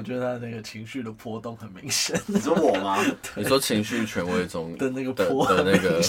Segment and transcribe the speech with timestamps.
[0.00, 2.18] 好，我觉得他那个情绪的波动很明显。
[2.26, 2.96] 你说我吗？
[3.36, 6.00] 你说情绪权威中的那个波的那个，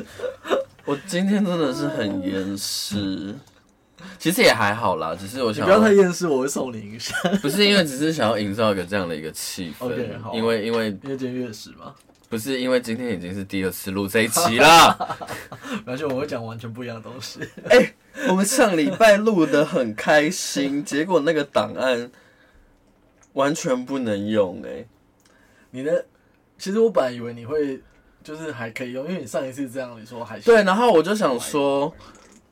[0.86, 3.34] 我今天真的是很厌世。
[4.18, 7.14] 其实也还好啦，只是我想不要太厌世，我会送你一下。
[7.42, 11.94] 不是因为只是想要营造一个这样的一个气氛，okay, 好因为因为因为今天月食嘛。
[12.28, 15.18] 不是因为今天已经是第二次录这一期了，
[15.84, 17.40] 而且我会讲完全不一样的东西。
[17.68, 17.94] 哎、欸，
[18.30, 22.10] 我们上礼拜录的很开心，结果那个档案
[23.34, 24.88] 完全不能用哎、欸。
[25.70, 26.04] 你的，
[26.58, 27.80] 其实我本来以为你会
[28.22, 30.44] 就是还可以用，因为你上一次这样你说还行。
[30.44, 31.94] 对，然后我就想说，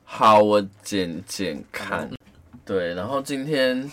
[0.03, 2.09] 好，我剪剪看。
[2.65, 3.91] 对，然后今天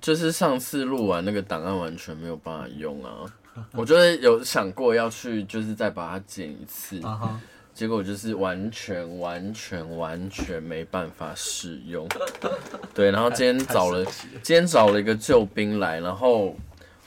[0.00, 3.24] 就是上次录完那个档案完全没有办法用啊。
[3.72, 7.28] 我觉得有想过要去，就是再把它剪一次，uh huh.
[7.74, 12.06] 结果就是完全、完全、完全没办法使用。
[12.94, 14.04] 对，然后今天找了，
[14.42, 16.56] 今天找了一个救兵来，然后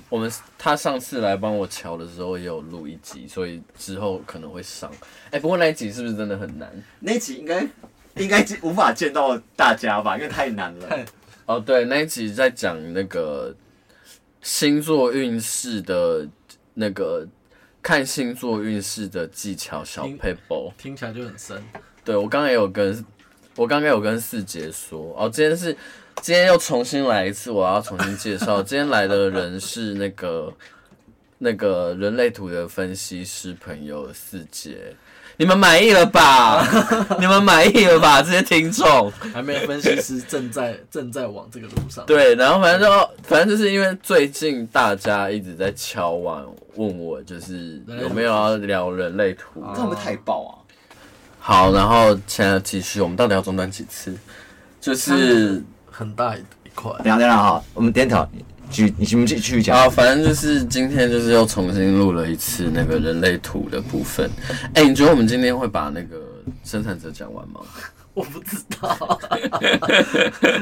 [0.09, 4.91] 我们他上次来帮我瞧的时候也有录一集，所以之后可能会上。
[5.25, 6.71] 哎、欸，不过那一集是不是真的很难？
[6.99, 7.67] 那一集应该
[8.15, 11.05] 应该无法见到大家吧，因为太难了。
[11.45, 13.55] 哦，对，那一集在讲那个。
[14.41, 16.29] 星座运势的
[16.75, 17.27] 那个
[17.85, 21.63] 看星座运势的技巧小 paper，听起来就很深。
[22.03, 23.05] 对，我刚刚也有跟，
[23.55, 25.71] 我刚刚有跟四杰说，哦，今天是
[26.19, 28.59] 今天又重新来一次，我要重新介绍。
[28.65, 30.51] 今天来的人是那个
[31.37, 34.95] 那个人类图的分析师朋友四杰。
[35.37, 36.65] 你们满意了吧？
[37.19, 38.21] 你们满意了吧？
[38.21, 42.05] 这些听众还没有分析师正在 正在往这个路上。
[42.05, 46.43] 对，然后反正就反正就是因为最近大家一直在敲碗
[46.75, 49.63] 问我，就是有没有要聊人类图？
[49.75, 50.51] 这会不会太爆啊？
[51.39, 54.15] 好，然后现在继续，我们到底要中断几次？
[54.79, 56.43] 就是很大一
[56.73, 56.91] 块。
[56.99, 58.27] 等下等下哈，我们点头。
[58.75, 64.29] 继你继续继续讲啊，反正就是今天就是又重新录了一次那个人类图的部分。
[64.73, 66.21] 哎、欸，你觉得我们今天会把那个
[66.63, 67.61] 生产者讲完吗？
[68.13, 69.19] 我不知道，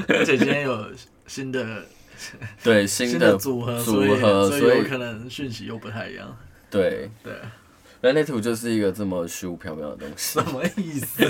[0.10, 0.88] 而且今天有
[1.28, 1.84] 新的
[2.64, 6.36] 对新的组合组合，所以，所以有可能讯息又不太一样。
[6.72, 7.34] 对对，
[8.04, 11.24] 人类图就是一个这么虚无缥缈的东西，什么意思？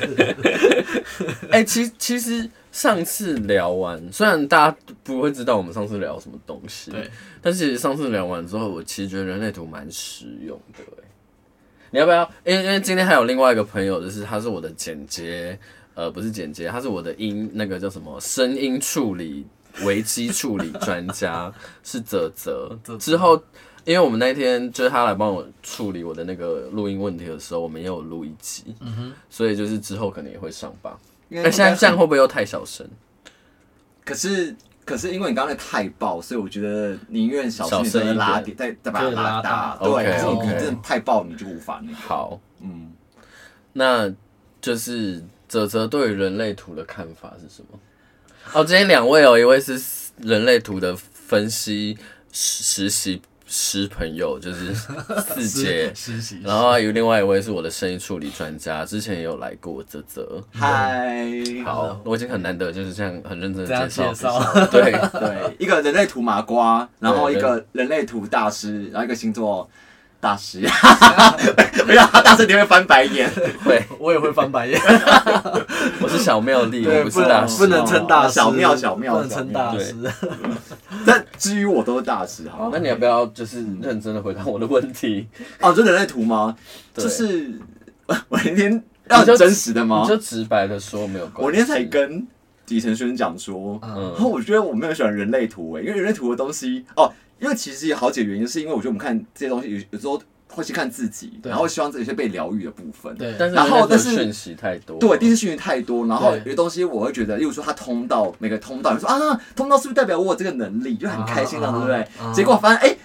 [1.52, 2.50] 哎、欸，其其实。
[2.74, 7.08] 上次聊完，虽然大家不会知道我们上次聊什么东西，对，
[7.40, 10.80] 但是上次聊完之后，我其实觉得人类图蛮实用的。
[11.92, 12.28] 你要不要？
[12.44, 15.56] 因为因为今天还有另外一个朋友，就是他是我的剪接，
[15.94, 19.46] 呃，不是剪接，他是我的音那个叫什么声音处理
[19.86, 21.54] 危机处理专家，
[21.84, 22.76] 是泽泽。
[23.00, 23.40] 之后，
[23.86, 30.98] 因为我们那天就是他来帮我处理我的那个录音问题的时候，我们也有录一集，嗯哼，所以就是之后可能也会上吧。
[31.28, 32.88] 那现在这样会不会又太小声？
[34.06, 34.56] 可是
[34.86, 39.78] 可是因为你刚才太爆，所以我觉得宁愿小声一拉点，再再把它拉大。
[39.82, 41.98] 对，可是你真的太爆，你就无法那个。
[41.98, 42.92] 好，嗯，
[43.74, 44.14] 那
[44.62, 47.80] 就是泽泽对于人类图的看法是什么？
[48.54, 49.82] 哦，今天两位哦，一位是
[50.18, 51.98] 人类图的分析
[52.32, 53.22] 实习。
[53.56, 54.74] 师朋友就是
[55.22, 55.94] 四姐，
[56.42, 60.44] 然后有另外一位是我的声音处理专家，之前也有来过泽泽。
[60.52, 61.30] 嗨，
[61.64, 64.40] 好，我已经很难得就是这样很认真的介绍，
[64.72, 69.70] 对对，一个人类图麻瓜，然后一个人类图大师，然后一个星座。
[70.24, 70.62] 大师，
[71.86, 73.30] 没有他大师，你会翻白眼。
[73.66, 74.80] 会，我也会翻白眼。
[76.00, 78.36] 我是小妙丽，我不是大师，不能称大师。
[78.36, 79.94] 小妙，小妙，不能称大师。
[81.06, 82.70] 但至于我都是大师，哈。
[82.72, 85.28] 那你要不要就是认真的回答我的问题？
[85.60, 86.56] 哦，就人类图吗？
[86.96, 87.52] 就是
[88.08, 90.06] 我那天要真实的吗？
[90.08, 91.44] 就直白的说没有关系。
[91.44, 92.26] 我那天才跟
[92.66, 97.12] 底层学生讲说，然后我觉得我没有喜欢人类图诶，因为人类图的东西哦。
[97.44, 103.14] 因为其实有好几个原因，是因为我觉得我们看这些东西有有时候会去看自己，然后希望这些被疗愈的部分。
[103.16, 112.08] 对，然后但是讯息太多，对，第一次讯息太多，然后有些东西我会觉得，例如说它通道每个通道，你说啊，通道是不是代表我有这个能力，就很开心了，对不对？
[112.34, 112.98] 结果发现哎，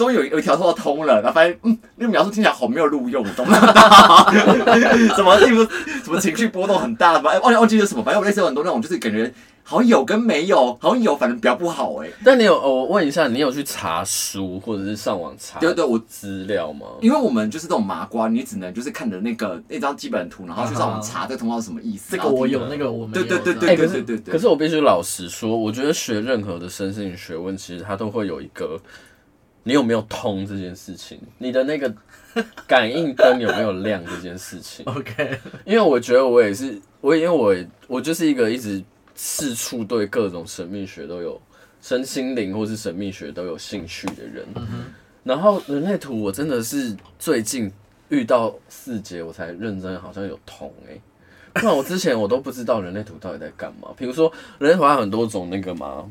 [0.00, 3.58] 终于有有一条通道通了，然后发现嗯，那个描述听起来好没有录用，懂吗？
[5.14, 5.62] 什么例如
[6.02, 7.30] 什么情绪波动很大吧？
[7.32, 8.02] 哎，忘记忘记是什么？
[8.02, 9.32] 反正我类似有很多那种，就是感觉。
[9.62, 12.12] 好像有跟没有，好像有，反正比较不好哎、欸。
[12.24, 15.60] 但你有，我问一下，你有去查书或者是上网查？
[15.60, 16.86] 对对，我资料吗？
[17.00, 22.16] 因为我们就是这种麻瓜，你只能就是看着那个那张基本图，然后去上网查这个通道是什么意思。
[22.16, 23.24] 这个我有，那个我没有。
[23.24, 24.32] 对对对对对对对。
[24.32, 28.76] 可是我必须老实说，我觉得学任何的身心学问，其实它都会有一个，
[29.62, 31.94] 你有没有通这件事情，你的那个
[32.66, 34.84] 感应灯有没有亮这件事情。
[34.86, 37.54] OK，因为我觉得我也是，我因为我
[37.86, 38.82] 我就是一个一直。
[39.22, 41.38] 四处对各种神秘学都有
[41.82, 44.46] 身心灵或是神秘学都有兴趣的人。
[45.22, 47.70] 然后人类图我真的是最近
[48.08, 51.02] 遇到四节我才认真，好像有通哎、欸，
[51.52, 53.90] 不然我之前我都不知道人类图到底在干嘛。
[53.94, 56.10] 比如说人类图还有很多种那个嘛，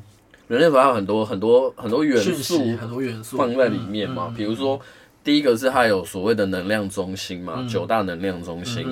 [0.49, 4.33] 人类图还有很多很多很多元素，很多元素放在里面嘛。
[4.35, 4.77] 比如说
[5.23, 8.85] 第一个是它有所谓的能量中心嘛，九大能量中心。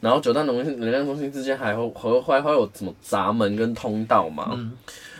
[0.00, 1.90] 然后九大能能量中心之间还会
[2.20, 4.52] 还会有什么闸门跟通道嘛？
[4.54, 4.70] 嗯、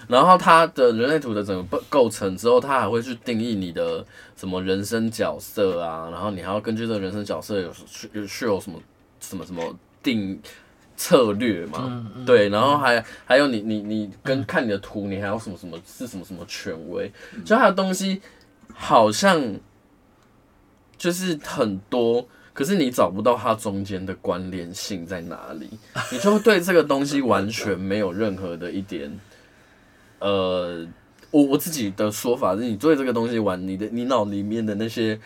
[0.07, 4.07] 然后它的人类图的整个构成之后，它还会去定义你的
[4.37, 7.73] 什么人生角色啊，然后你还要根据这个人生角色有
[8.13, 8.79] 有是有什么
[9.19, 10.41] 什么什么定
[10.99, 11.79] 策略嘛？
[11.87, 17.11] 嗯嗯、对，然后还还有你你你跟看你的图，你还有什么什么是什么什么权威？
[17.45, 18.21] 就它的东西
[18.75, 19.41] 好像
[20.99, 22.27] 就是很多。
[22.53, 25.71] 可是你找不到它中间的关联性在哪里，
[26.11, 29.09] 你就会对这个东西完全没有任何的一点，
[30.19, 30.85] 呃，
[31.31, 35.17] 我我自己的说法是，你对这个东西玩，你的你脑里面的那些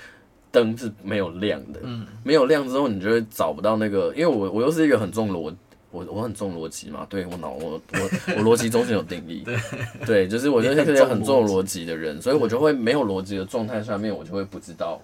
[0.52, 5.52] 灯是没有亮的，嗯，没有亮之后，你就会找不到那个，因为我我又是一个很重逻，
[5.90, 8.00] 我我很重逻辑嘛，对我脑我我
[8.36, 9.58] 我逻辑中心有定义， 对
[10.06, 15.00] 对，就是我就是一个很重逻辑的人，所以我就会没有逻辑的状态下面，我就会不知道。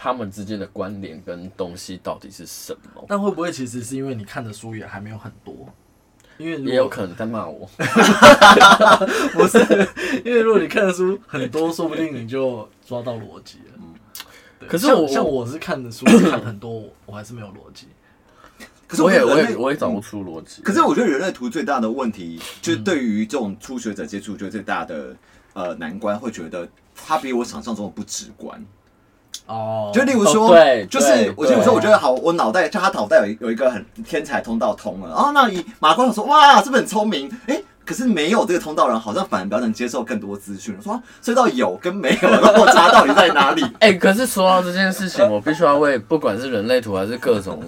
[0.00, 3.04] 他们之间的关联跟东西到底是什么？
[3.08, 5.68] 但会不会其实是因为你看的书也还没有很多？
[6.38, 7.68] 因为也有可能在骂我。
[9.34, 9.58] 不是，
[10.24, 13.77] 因为如果你看的书很多，说不定你就抓到逻辑了。
[14.68, 17.88] 嗯，可是我像，我是看的书看很多，我还是没有逻辑。
[18.86, 20.62] 可是我也我也我也找不出逻辑。
[20.62, 25.14] 可是我觉得人类图最大的问题，就是对于这种初学者接触，就最大的
[25.52, 28.64] 呃难关，会觉得它比我想象中的不直观。
[29.46, 30.54] 哦，就例如说，
[30.86, 37.30] 就是我就有时候我觉得好，我脑袋就他脑袋有有一个很天才通道通了，哦，那以马光说，哇，是不是很聪明？
[37.46, 40.76] 哎，可是没有这个通道人，好像反而比较能接受更多资讯。
[40.82, 43.64] 说，隧道有跟没有，的落差到底在哪里？
[43.80, 47.64] 哎，可是说到这件事情，我必须要为不管是人类图还是各种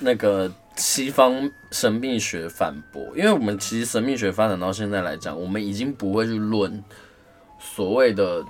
[0.00, 6.82] 那个西方神秘学反驳，因为我们其实神秘学发展到现在来讲，我们已经不会去论
[7.60, 8.42] 所谓的。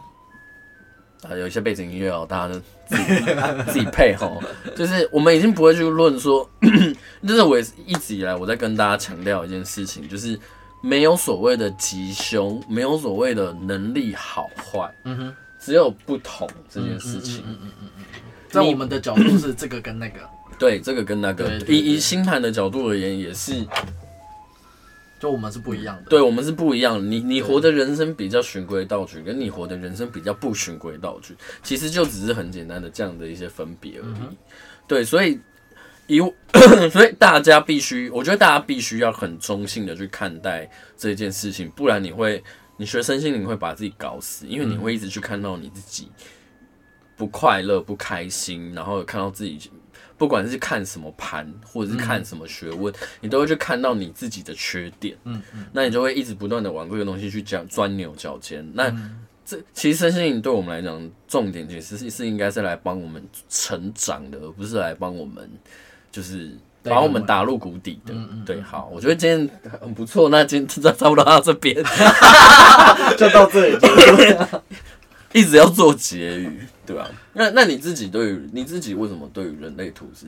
[1.23, 4.43] 啊，有一些背景音乐哦，大家就自己自己配吼。
[4.77, 6.49] 就是我们已经不会去论说，
[7.27, 10.39] 就是我也是一直以来我在跟大家强调一件事情，就是
[10.83, 17.43] 没有所谓的吉凶，没有所谓的能力好坏，嗯哼，只有不同这件事情。
[17.47, 18.05] 嗯嗯嗯嗯，
[18.49, 20.21] 在我们的角度是这个跟那个，
[20.59, 23.67] 对，这个跟那个，以以星盘的角度而言也是。
[25.19, 27.05] 就我们是不一样的，对，我们是不一样的。
[27.05, 34.21] 你你活的人生比较循规蹈矩，跟你活的人生比较不循规蹈矩，其实就只是很简单的这样的一些分别而已。
[34.21, 34.37] 嗯、
[34.87, 35.41] 对，所以
[36.07, 36.21] 以
[36.93, 42.43] 所以大家必须，我觉得大家必须要很中性的去看待这件事情，不然你会
[42.77, 46.09] 你学身心灵会把自己搞死，因为你会一直去看到你自己
[47.17, 49.71] 不快乐、不开心，然后看到自己。
[50.19, 55.17] 不管是看什么盘，或者是看什么学问，嗯、你都会去看到你自己的缺点。
[55.25, 58.69] 嗯嗯，那你就会一直不断的往这个东西去讲钻牛角尖。
[58.75, 65.49] 那、嗯、这其实身心灵对我们来讲，重点其实是是应该是来帮我们成长的，而不是来帮我们
[66.11, 66.51] 就是
[66.83, 68.13] 把我们打入谷底的。
[68.45, 69.49] 对，对，好，我觉得今天
[69.81, 70.29] 很不错。
[70.29, 71.77] 那今天差不多到这边，
[73.17, 73.79] 就到这里。
[75.33, 77.11] 一直要做结语，对吧？
[77.33, 80.27] 那那你自己对于你自己为什么对于人类图是？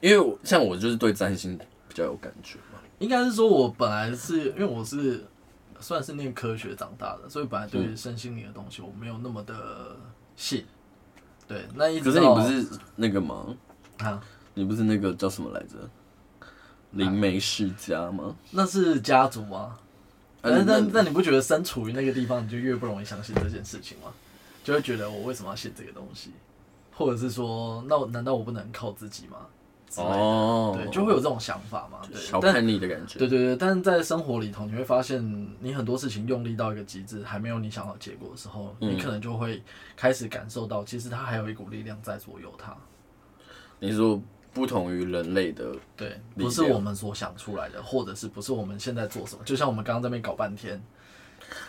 [0.00, 1.56] 因为像我就是对占星
[1.88, 2.78] 比较有感觉嘛。
[2.98, 5.24] 应该是说，我本来是因为我是
[5.80, 9.96] 算是念科学长大的，所以本来对于身心灵的东西我没有那么的
[10.36, 10.64] 信。
[11.48, 13.46] 对，那一直可是你不是那个吗？
[13.98, 14.22] 啊，
[14.54, 15.76] 你不是那个叫什么来着？
[16.92, 18.36] 灵媒世家吗？
[18.50, 19.76] 那是家族吗？
[20.40, 24.12] 但但但你不觉得身处于那个地方，你就越不容易相信这件事情吗？
[24.64, 26.32] 就会觉得我为什么要写这个东西，
[26.90, 29.36] 或者是说，那我难道我不能靠自己吗？
[29.96, 32.00] 哦，对，就会有这种想法嘛。
[32.10, 33.18] 对，小叛逆的感觉。
[33.18, 35.22] 对对对，但是在生活里头，你会发现，
[35.60, 39.62] 你很多事情用力到一个极致，还没有你想要的结果的时候，嗯、你可能就会
[39.94, 42.74] 开始感受到，其实它还有一股力量在左右它。
[43.78, 44.20] 你说
[44.52, 49.44] 不同于人类的，对，不是我们所想出来的，或者是不是我们现在做什么？
[49.44, 50.82] 就像我们刚刚在那边搞半天。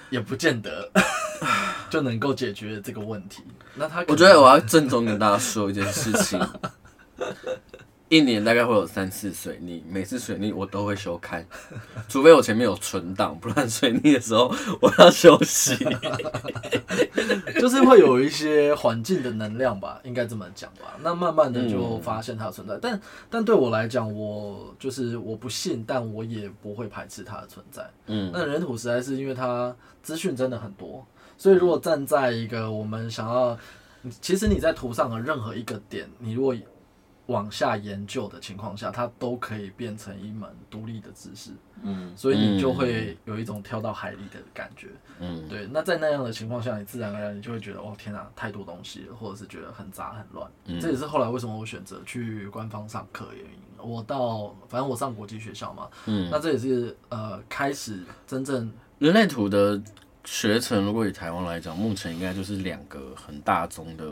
[0.09, 0.89] 也不见得
[1.89, 3.43] 就能够解决这个问题。
[3.73, 6.39] 那他，我觉得我要郑重跟大家说一件事情：
[8.17, 11.45] 一年大概会有三次水逆，每次水逆我都会休刊，
[12.07, 15.75] 除非我前面有存档，不然水逆的时候我要休息。
[17.59, 20.95] 就是会有一些环境的能量吧，应该这么讲吧。
[21.01, 27.89] 那慢慢的就发现它的存在，嗯、但但对我来讲，我就是我不信，但我也不会排斥它的存在。
[28.07, 31.05] 嗯，那人土实在是因为它资讯真的很多，
[31.37, 33.57] 所以如果站在一个我们想要，
[34.21, 36.55] 其实你在图上的任何一个点，你如果
[37.27, 41.51] 往下研究的情况下，它都可以变成一门独立的知识。
[41.81, 44.89] 嗯，所以你就会有一种跳到海里的感觉。
[45.19, 45.67] 嗯，对。
[45.71, 50.49] 那在那样的情况下，你自然而然你就会觉得，哦，天哪，太多东西了，或者是觉得很杂很乱。
[50.65, 53.51] 嗯，这也是后来为什么我选择去官方上课的原因。
[53.77, 55.89] 我到反正我上国际学校嘛。
[56.05, 59.81] 嗯，那这也是呃开始真正人类图的
[60.23, 60.85] 学程。
[60.85, 64.05] 如果以台湾来讲，目前应该就是两个很大宗的。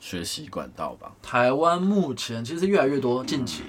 [0.00, 1.12] 学习管道吧。
[1.22, 3.62] 台湾目前其实越来越多，近期，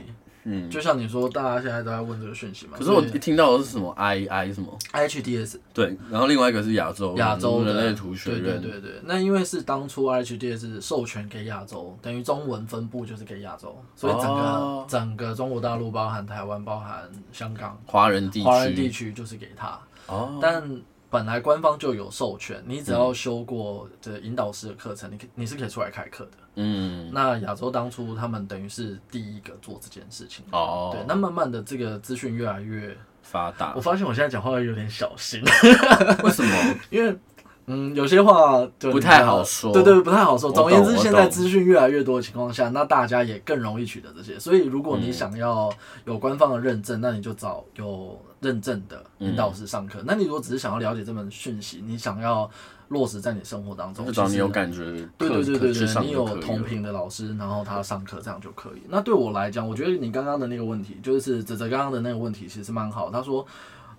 [0.45, 2.77] 嗯，就像你说，大家现在都在问这个讯息嘛。
[2.79, 9.01] 可是我一听到的是什么 I I 什么 IHDS，对，然后另外一个是亚洲亚洲人类图学院，对对对对。
[9.03, 19.79] 那因为是当初 IHDS 授权给亚洲，等于中文分部就是给亚洲，所以整个、哦、整个中国大陆包含台湾、包含香港华人地区，华人地区就是给他。
[20.07, 20.81] 哦，但。
[21.11, 26.37] 本来官方就有授权，你只要修过这引导师的课程，你你是可以出来开课的。
[26.55, 30.45] 嗯，那亚洲当初他们等于是第一个做这件事情。
[30.53, 35.41] 哦，对，那慢慢的这个资讯越来越发达，我发现我现在讲话有点小心。
[36.23, 36.75] 为什么？
[36.89, 37.13] 因为
[37.65, 39.73] 嗯，有些话不太好说。
[39.73, 40.49] 对，对对，不太好说。
[40.49, 44.39] 总而言之，现在资讯越来越多的情况下，那大家也更容易取得这些。
[44.39, 45.69] 所以，如果你想要
[46.05, 48.17] 有官方的认证，那你就找有。
[48.41, 52.49] 认证的引导师上课，嗯、那你如果只是想要了解这门讯息，你想要
[52.87, 54.83] 落实在你生活当中，就找你有感觉，
[55.17, 58.81] 对对对对对，你有同频的老师，然后他上课这样就可以。
[58.89, 63.11] 那对我来讲，我觉得你刚刚的那个问题，就是泽泽刚刚的那个问题，其实蛮好。
[63.11, 63.45] 他说，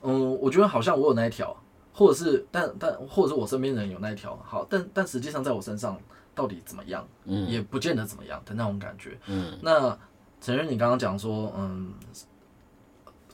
[0.03, 1.57] 嗯，我觉得好像我有那一条，
[1.93, 5.97] 或者是但但或者是我身边人有那一条，好，但但实际上在我身上
[6.35, 9.57] 到底怎么样，嗯，也不见得怎么样的那种感觉，嗯。
[9.63, 9.97] 那
[10.41, 11.95] 承认你刚刚讲说，嗯。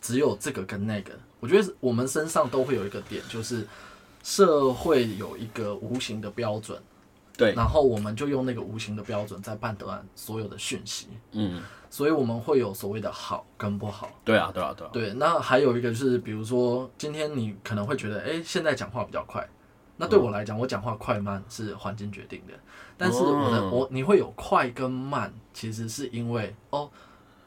[0.08, 3.66] 只有这个跟那个，我觉得我们身上都会有一个点，就是
[4.22, 6.80] 社会有一个无形的标准，
[7.36, 15.12] 对，然后我们就用那个无形的标准在判断所有的讯息，嗯，所以我们会有所谓的好跟不好，对啊，对啊，对啊，对。
[15.12, 19.46] 那还有一个就是，比如说今天你可能会觉得，哎，现在讲话比较快，
[19.98, 22.54] 那对我来讲，我讲话快慢是环境决定的，
[22.96, 26.90] 但是我的我你会有快跟慢，其实是因为哦。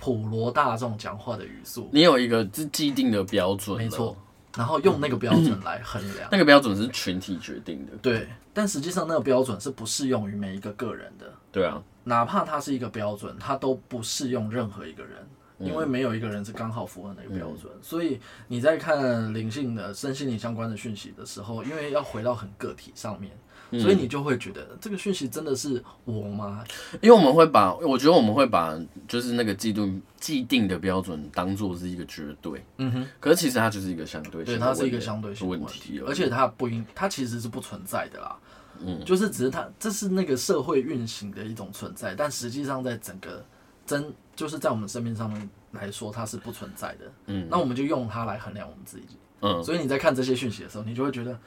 [0.02, 4.18] 普罗大众讲话的语速，你有一个既既定的标准，没错，
[4.58, 6.28] 然后用那个标准来衡量。
[6.32, 8.28] 那个标准是群体决定的，对。
[8.52, 11.32] 但实际上，那个标准是不适用于每一个个人的。
[11.52, 15.26] 对啊，哪怕它是一个标准，它都不适用任何一个人，
[15.60, 17.72] 因为没有一个人是刚好符合那个标准。
[17.82, 23.32] 所以你在看灵性的、身心灵相关的讯息的时候，因为要回到很个体上面。
[23.80, 26.64] 所以你就会觉得这个讯息真的是我吗？
[27.02, 32.64] 因为我们会把，我觉得我们会把就是那个既定既定的标准当做是一个绝对。
[32.78, 33.08] 嗯哼。
[33.20, 38.36] 可是其实它就是一个相对性，对，它是一个相对性问题，而且它不应，它其实是不存在的啦。
[38.80, 39.02] 嗯。
[39.06, 43.42] 就是只是它，这是那个社会运行的一种存在，但实际上在整个
[43.86, 47.12] 真，就是在我们生命上面来说，它是不存在的。
[47.28, 47.48] 嗯。
[47.50, 49.18] 那我们就用它来衡量我们自己。
[49.40, 49.64] 嗯。
[49.64, 51.40] 所以你在看这些讯息的时候，你就会觉得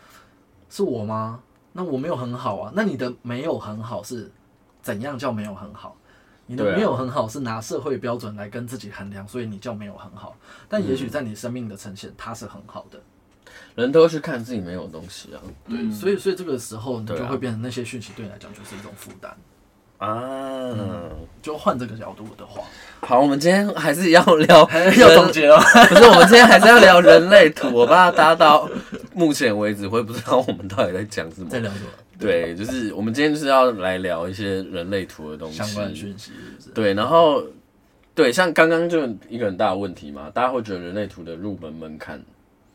[0.70, 1.40] 是我吗？
[1.76, 4.30] 那我没有很好啊，那你的没有很好是
[4.80, 5.94] 怎样叫没有很好？
[6.46, 10.36] 你的没有很好是拿社会标准来跟自己衡量，所以你叫没有很好。
[10.68, 13.00] 但也许在你生命的呈现，它是很好的。
[13.74, 19.34] 人都去看自己没有东西啊，对，所以所以这个时候你就会变成那些讯息对你来讲就是一种负担。
[19.98, 20.20] 啊、
[20.76, 22.62] 嗯，就换这个角度的话，
[23.00, 25.58] 好，我们今天还是要聊， 要总结了。
[25.88, 28.68] 不是我们今天还是要聊人类图，我怕大家到
[29.14, 31.49] 目前为止会不知道我们到底在讲什么。
[31.49, 31.87] 在聊什么？
[32.18, 36.71] 对，就是我们今天就是要来聊一些人类图的东西，相关讯息是是。
[36.71, 37.42] 对，然后
[38.14, 42.23] 对，像刚刚就一个很大的问题嘛，大家会觉得人类图的入门门槛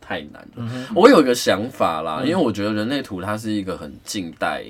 [0.02, 0.50] 太难了。
[0.58, 4.66] 嗯，我有一个想法啦，嗯、因为我觉得人类图它是一个很近代。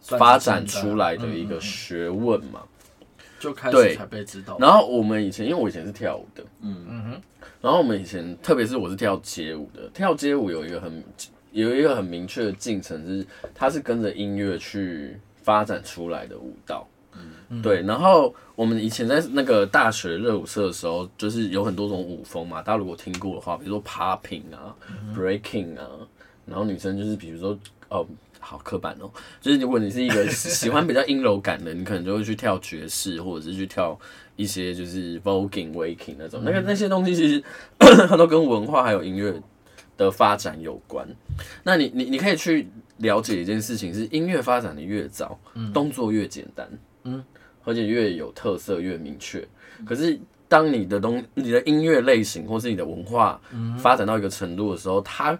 [0.00, 2.62] 发展出来的一个学问嘛，
[3.38, 4.56] 就开始才被知道。
[4.58, 7.20] 然后我们以前，因为我以前是跳舞的，嗯嗯哼。
[7.60, 11.02] 然后我们以前，特别是我是跳街舞的，跳街舞有一个很
[11.52, 16.86] 有一个很明确的进程，是它是跟着音乐去发展出来的舞蹈。
[17.48, 17.82] 嗯，对。
[17.82, 22.62] 然后我们以前在那个大学热舞社的时候，就是有很多种舞风嘛。
[22.62, 24.76] 大家如果听过的话，比如说 popping 啊
[25.16, 25.88] ，breaking 啊。
[26.46, 28.06] 然后女生就是比如说哦，
[28.48, 29.10] 好刻板哦，
[29.42, 33.98] 就是如果你是一个 喜欢比较阴柔感的，你可能就会去跳爵士，或者是去跳
[34.36, 37.44] 一些就是 voguing、waking 那种，那个那些东西其实
[38.08, 39.38] 它都跟文化还有音乐
[39.98, 41.06] 的发展有关。
[41.62, 45.38] 那你你你可以去了解一件事情，是音乐发展的越早，
[45.74, 46.66] 动作越简单，
[47.04, 47.22] 嗯，
[47.64, 49.46] 而且越有特色越明确。
[49.84, 53.38] 可是当你的东你的音乐类型或是你的文化
[53.78, 55.38] 发展到一个程度的时候，它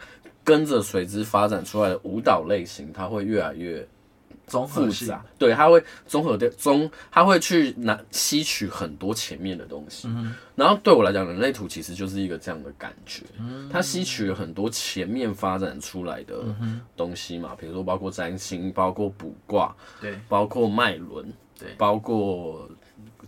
[0.49, 3.87] 跟着随之发展出来的舞蹈类型，它会越来越
[4.47, 5.23] 复杂。
[5.39, 10.09] 对，它会综合的综，它会去拿吸取很多前面的东西。
[10.57, 13.25] 然后对我来讲，人类图其实就是一个这样的感觉。
[13.71, 16.43] 它吸取了很多前面发展出来的
[16.97, 22.67] 东西嘛，比如说包括占星，包括卜卦，对，包括脉轮，对，包括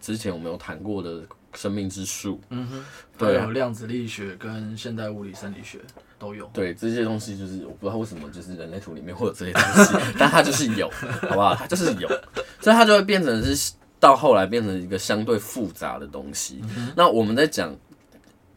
[0.00, 1.22] 之前我们有谈过的。
[1.54, 2.84] 生命之树，嗯哼，
[3.18, 5.78] 对，还有量子力学跟现代物理生理学
[6.18, 6.48] 都有。
[6.54, 10.88] 对，这些东西就是我不知道为什么，就是人类图里面会有这些东西， 但它就是有，
[11.22, 11.54] 好不好？
[11.54, 12.08] 它就是有，
[12.60, 16.60] 所以它就会变成是到后来变成一个相对复杂的东西。
[16.76, 17.76] 嗯、那我们在讲，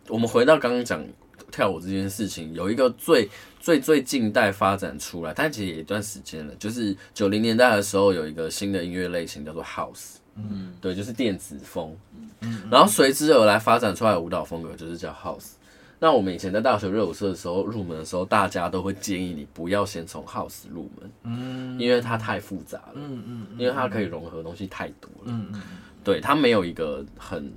[0.07, 1.03] 我们回到刚刚讲
[1.51, 10.17] 跳舞这件事情，有一个最最最近代发展出来，但其实也一段时间了，就是九零年代的时候有一个新的音乐类型叫做 House。
[10.35, 11.95] 嗯，对，就是电子风，
[12.41, 15.51] 嗯，然后随之而来发展出来的舞蹈风格就是叫 House。
[15.99, 25.61] 那我们以前在大学热舞社的时候入门的时候，大家都会建议你不要先从 House 入门，嗯，因为它太复杂了，嗯嗯，因为它可以融合的东西太多了，嗯嗯，
[26.03, 27.53] 对，它没有一个很，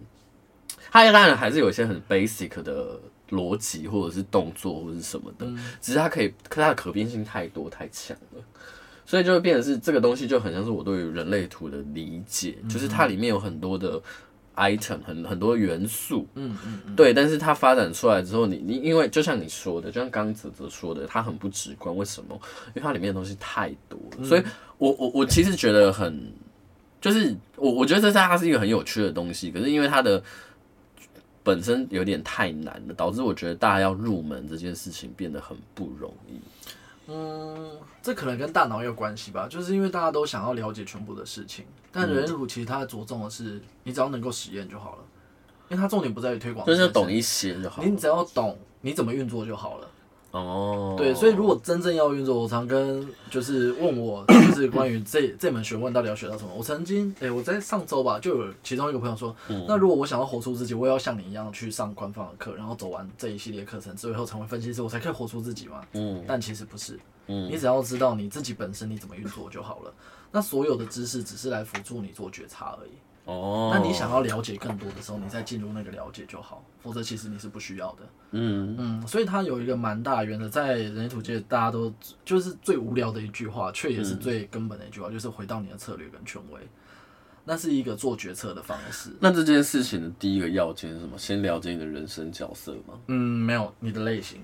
[0.90, 5.46] 它当然还是有一些很 basic 的逻辑或者是动作或者是什么的，
[5.80, 8.42] 只是它可以，可它的可变性太多太强了。
[9.06, 14.02] 所以就会变成是这个东西就很像是我对于人类图的理解，嗯、就是它里面有很多的
[14.56, 16.56] item，很很多元素，嗯
[16.96, 17.14] 对。
[17.14, 21.96] 但是它发展出来之后你，你你因为就像你说的，就像刚刚泽泽说的，它很不直观。
[21.96, 22.34] 为什么？
[22.68, 24.16] 因为它里面的东西太多了。
[24.18, 24.42] 嗯、所以
[24.78, 26.32] 我我我其实觉得很，
[27.00, 29.52] 就是我我觉得这是它是一个很有趣的东西。
[29.52, 30.20] 可是因为它的
[31.44, 36.40] 本身有点太难了，导致我觉得大家要入门这件事情变得很不容易。
[37.08, 37.70] 嗯，
[38.02, 45.04] 这可能跟大脑有关系吧，就是因为大家都想要了解全部的事情，但人类图其实它着重的是，你只要能够实验就好了，
[45.68, 49.88] 因为它重点不在于推广，就是懂一些就好，你只要懂你怎么运作就好了。
[50.38, 56.50] 哦，对，所以如果真正要运作，我常跟就是问我，就是 关于这这门学问到底要学到什么。
[56.56, 65.80] 我曾经，哎，我在上周吧，就有其中一个朋友说，嗯、那如果我想要活出自己，我也要像你一样去上官方的课，然后走完这一系列课程，最后成为分析师，我才可以活出自己嘛？
[65.92, 69.92] 嗯，但其实不是，嗯，你只要知道你自己本身你怎么运作就好了，
[70.30, 72.90] 那所有的知识只是来辅助你做觉察而已。
[73.26, 77.98] 哦，那你想要了解更多的时候，你再进入那个了解就好，否则其实你是不需要的。
[78.30, 81.92] 嗯嗯，所以它有一个蛮大的原则，在人类图界大家都
[82.24, 86.60] 就是最无聊的一句话，却也是最根本的一句话，就是回到你的策略跟权威，
[87.44, 89.10] 那是一个做决策的方式。
[89.20, 91.18] 那这件事情的第一个要件是什么？
[91.18, 92.94] 先了解你的人生角色吗？
[93.08, 94.40] 嗯，没有，你的类型。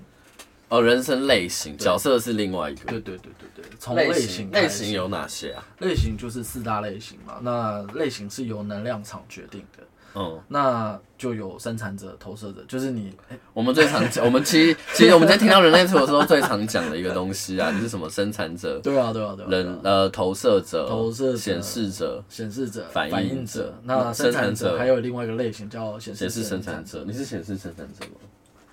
[0.73, 2.85] 哦，人生类型角色是另外一个。
[2.85, 5.63] 对对对对对，从类型类型有哪些啊？
[5.81, 7.35] 类型就是四大类型嘛。
[7.41, 9.83] 那类型是由能量场决定的。
[10.15, 13.13] 嗯，那就有生产者、投射者，就是你。
[13.53, 18.79] 我们最常讲，我们其实其实我们在听到人类图的时候，最常讲的一个东西啊，就是什么生产者。
[18.79, 19.47] 对啊对啊对啊。
[19.51, 23.71] 人呃投射者、投射显示者、显示者、反应者。
[23.83, 27.03] 那生产者还有另外一个类型叫显示生产者。
[27.07, 28.21] 你是显示生产者吗？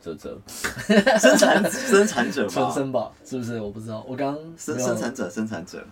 [0.01, 0.41] 啧啧，
[1.19, 3.61] 生产生产者吧，纯生吧，是不是？
[3.61, 5.85] 我不知道，我刚生生产者，生产者，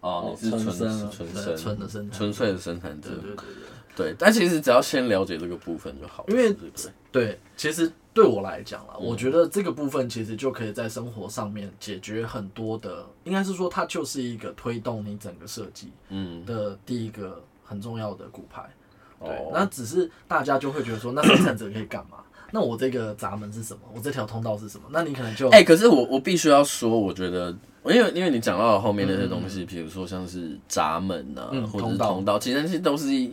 [0.00, 4.16] 哦，你是纯生，纯生，纯的生，纯粹的生产者，对对对对，对。
[4.18, 6.56] 但其实只要先了解这个部分就好，因为
[7.12, 18.68] 对，其实对我来讲啦，我觉得这个部分其实就可以在生活上面解决很多的，应该是说它就是一个推动你整个设计，嗯，的第一个很重要的骨牌。
[19.22, 22.18] 对，那只是大家就会觉得说，那生产者可以干嘛？
[22.52, 23.80] 那我这个闸门是什么？
[23.94, 24.84] 我这条通道是什么？
[24.90, 27.50] 那你可能就哎、欸，可是我我必须要说，我觉得，
[27.84, 33.32] 因为因为你讲到了后面那些东西，比、嗯、如说像是闸门啊，嗯、或者是通道，其实那些都是一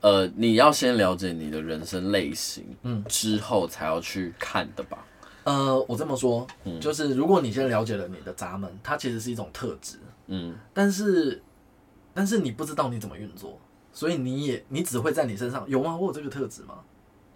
[0.00, 5.04] 呃，你要先了解你的人生类型，嗯，之后才要去看的吧。
[5.44, 11.42] 呃，我这么说，嗯，就是如果你先了解了你的闸门，它其实是一种特质，嗯，但是
[12.12, 13.58] 但是你不知道你怎么运作，
[13.92, 15.96] 所以你也你只会在你身上有吗？
[15.96, 16.74] 我有这个特质吗？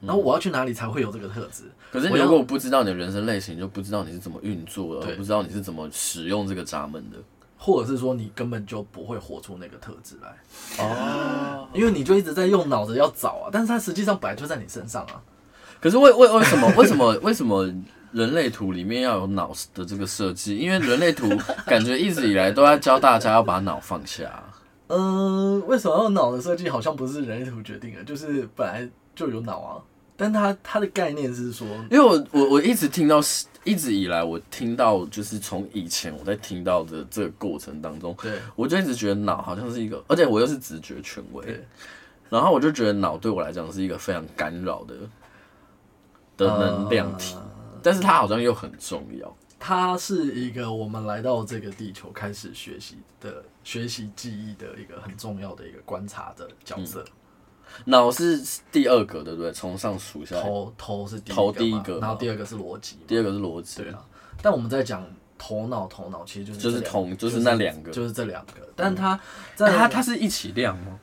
[0.00, 1.64] 然后我要去哪里才会有这个特质？
[1.92, 7.16] 可是你如果不知道你的人生类型，就不知道你是怎么运作的，对不知道你是怎么使用这个闸门的，
[7.58, 15.20] 或者是说你根本就不会活出那个特质来哦，因为你就一直在用脑子要找啊，但是它实际上本来就在你身上啊。
[15.80, 17.64] 可是为为为什么为什么为什么
[18.12, 20.56] 人类图里面要有脑的这个设计？
[20.56, 21.28] 因为人类图
[21.66, 24.42] 感觉一直以来都在教大家要把脑放下。
[24.88, 26.68] 嗯、呃，为什么要脑的设计？
[26.68, 29.82] 好像不是人类图决定的，就是本来就有脑啊。
[30.22, 33.18] 但他他的概念是说，因为我我我一直听到，
[33.64, 41.64] 一直以来我听到，就是从以前我在听到的这个过程当中，对，我就一直觉得脑好像是一个，而且我又是直觉权威，
[42.28, 44.94] 然后我就觉得脑对我来讲是一个非常干扰的
[46.36, 47.42] 的能量体，呃、
[47.82, 57.02] 但是它好像又很重要，它是一个我们来到这个地球开始学习的学习记忆的一个很重要的一个观察的角色。
[57.08, 57.12] 嗯
[57.86, 59.52] 脑是第二个，对不对？
[59.52, 63.82] 从上数下来，头头是第头第一个，然后第二个是逻辑，第二个是逻辑。
[63.82, 64.04] 对啊，
[64.42, 65.06] 但我们在讲
[65.38, 68.52] 头脑，头脑其实就是就是同，就是那两个，就是这两个。
[68.76, 69.18] 但它
[69.54, 70.98] 在它它是一起亮吗？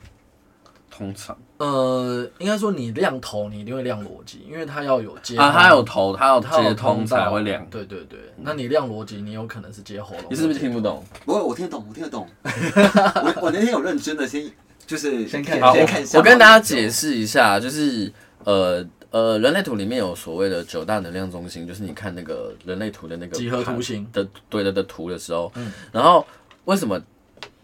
[0.90, 7.64] 通常，呃，应该说你亮头，你一定会亮逻辑，因为它要有接啊，它有头，它要接通才会亮。
[7.70, 10.24] 对对对，那你亮逻辑，你有可能是接喉咙。
[10.28, 11.04] 你是不是听不懂？
[11.24, 12.26] 不会，我听得懂，我听得懂。
[12.42, 14.50] 我我那天有认真的先。
[14.88, 16.18] 就是先看，先看一下。
[16.18, 18.10] 我跟大家解释一下，就是
[18.44, 24.08] 呃呃，人类图里面有所谓的九大能量中心，就是你看那个人类图的那个几何图形。
[24.14, 26.26] 的对的的图的时候，嗯，然后
[26.64, 26.98] 为什么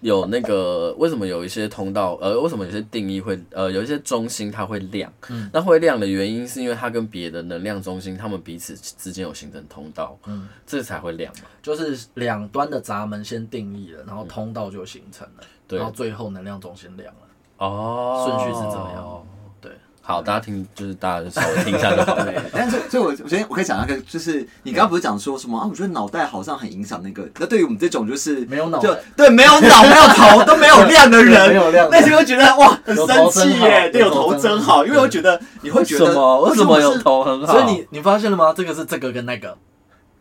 [0.00, 15.44] 有那个为什么有一些通道，呃，为什么有些定义会呃有一些中心它会亮，嗯，那会亮的原因是因为它跟别的能量中心，它们彼此之间有形成通道，嗯，这才会亮嘛，就是两端的闸门先定义了，然后通道就形成了。
[15.74, 17.20] 对，然后最后能量中心亮了
[17.58, 19.22] 哦，顺序是怎么样？
[19.60, 22.32] 对，好，大家听，就是大家就稍微听一下就好了。
[22.52, 25.66] 但是，所以我我先我可以讲一个，就是你刚刚不是讲说什么啊？
[25.68, 27.28] 我觉得脑袋好像很影响那个。
[27.38, 33.90] 那对于我们这种就是没有脑，就对，没有脑、没有头都没有亮的人， 没有亮，那就会觉得哇，很生气耶！
[33.90, 36.40] 对，有头真好，因为我觉得你会觉得什么？
[36.42, 37.52] 为什么有头很好？
[37.52, 38.52] 所以你你发现了吗？
[38.54, 39.56] 这个是这个跟那个。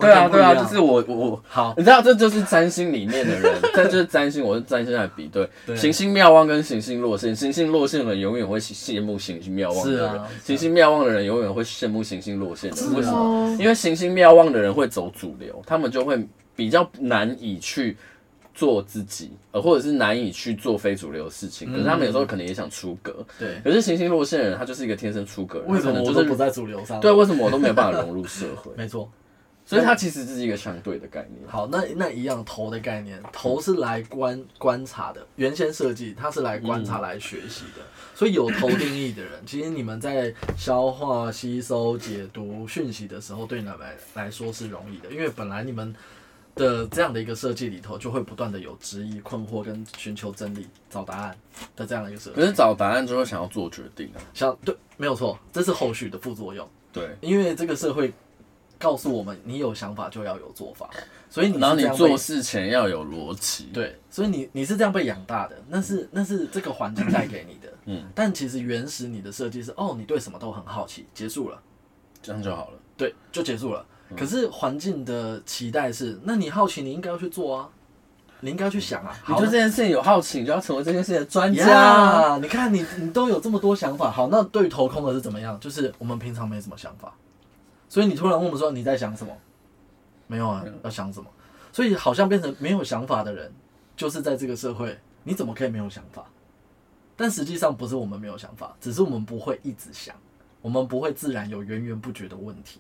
[0.03, 13.57] 对啊，对啊，就是我我好，你知道这就是占星里面的人， 这就是占星，我是占星来比对，行星妙望跟行星落陷，行星落陷的人永远会羡慕行星妙望的人，行星妙望的人永远会羡慕行星落陷的人，为什么？
[13.59, 16.23] 因为行星妙望的人会走主流，他们就会
[16.55, 17.97] 比较难以去
[18.53, 23.59] 做自己，呃，或者是难以去做非主流的事情，可是他们有时候可能也想出格，对。
[23.63, 26.99] 可是行星落陷的人，他就是一个天生出格人，为什么我都不在主流上？
[26.99, 28.71] 对，为什么我都没有办法融入社会？
[28.77, 29.09] 没错。
[29.73, 31.41] 所以它其实是一个相对的概念。
[31.47, 37.81] 好，那那一样头的概念，头是来观观察的，原先设计它是来观察、来学习的。
[38.13, 45.93] 所以有头定义的人，其实你们在消化、吸收、解读讯息的时候，对你们来来说是容易的，因为本来你们
[46.53, 51.35] 的这样的一个设计里头，就会不断的有质疑、困惑跟寻求真理、找答案
[51.75, 52.35] 的这样的一个设计。
[52.35, 56.69] 可是找答案之后想要做决定啊，想对，没有错，这是后续的副作用。
[56.91, 58.13] 对，因为这个社会。
[58.83, 60.89] 告诉我们，你有想法就要有做法，
[61.29, 63.69] 所以你然后你做事前要有逻辑。
[63.73, 67.73] 对，所以你你是这样被养大的，那是那是这个环境带给你的。
[67.85, 71.57] 嗯，但其实原始你的设计是，哦，你对什么都很好奇，结束了，
[72.21, 72.79] 这样就好了。
[72.97, 73.85] 对，就结束了。
[74.17, 77.69] 可是环境的期待是，那你好奇，你应该要去做啊，
[78.41, 79.17] 你应该要去想啊。
[79.27, 82.37] 你对这件事情有好奇，你就要成为这件事情的专家。
[82.41, 85.59] 你看，你你都有这么多想法，好，那对于头空的是怎么样？
[85.59, 87.13] 就是我们平常没什么想法。
[87.93, 89.31] 所以你突然问我说，你在想什么？
[90.25, 91.29] 没有啊，要想什么？
[91.71, 93.53] 所以好像变成没有想法的人，
[93.95, 96.25] 就是在这个社会，你怎么可以没有想法？
[97.15, 100.15] 但实际上不是我们没有想法，只是我们不会一直想，
[100.59, 102.79] 我们不会自然有源源不绝的问题。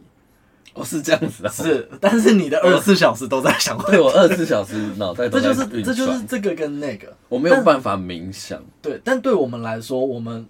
[0.73, 5.29] 哦，是这样子的，是，但是你的二十四小时都在想，对我二十四小时脑袋。
[5.29, 8.59] 这就是这就是这个跟那个，我没有办法冥想。
[8.81, 10.47] 对，但对我们来说，我们，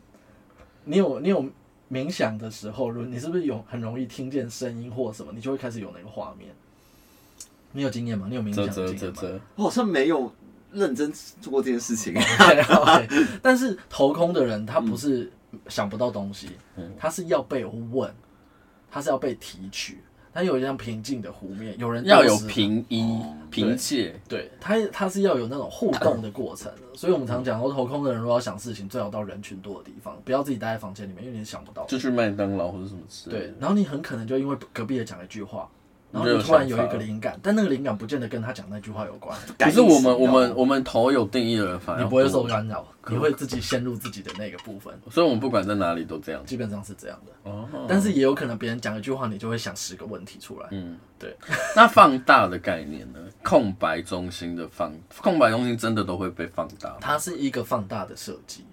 [0.85, 1.45] 你有你有。
[1.93, 6.49] 冥想的时候，如你是不是有很容易听见声音或什么，你就会开始有那个画面？
[7.71, 8.25] 你有经验吗？
[8.27, 9.41] 你有冥想的经验吗？
[9.55, 10.33] 我好像没有
[10.71, 12.15] 认真做过这件事情。
[13.43, 15.31] 但是头空的人，他不是
[15.67, 16.49] 想不到东西，
[16.97, 18.11] 他是要被问，
[18.89, 19.99] 他是要被提取。
[20.33, 33.29] 它有一样平静的湖面，有人要有平一平切，对，它它是要有那种互动的过程，所以我们常讲说，头空的人如果要想事情，最好到人群多的地方，不要自己待在房间里面，因为你想不到，就去麦当劳或者什么吃。
[33.29, 35.69] 对，然后你很可能就因为隔壁的讲一句话。
[36.13, 39.35] 然后你突然有一个灵感，但那个灵感不见得跟他讲那句话有关。
[39.57, 44.93] 可是我们我们我们头有定义的人，反而你不会受干扰，你会自己陷入自己的那个部分。
[45.09, 47.49] 所以，我们不管在哪里都这样，基本上是这样的。
[47.49, 47.67] 哦。
[47.87, 50.67] 但是也有可能别人讲一句话，你就会想十个问题出来。
[50.69, 51.35] 嗯，对。
[51.75, 53.19] 那放大的概念呢？
[53.41, 56.95] 空白中心的放，空白中心真的都会被放大？
[57.01, 58.63] 它是一个放大的设计。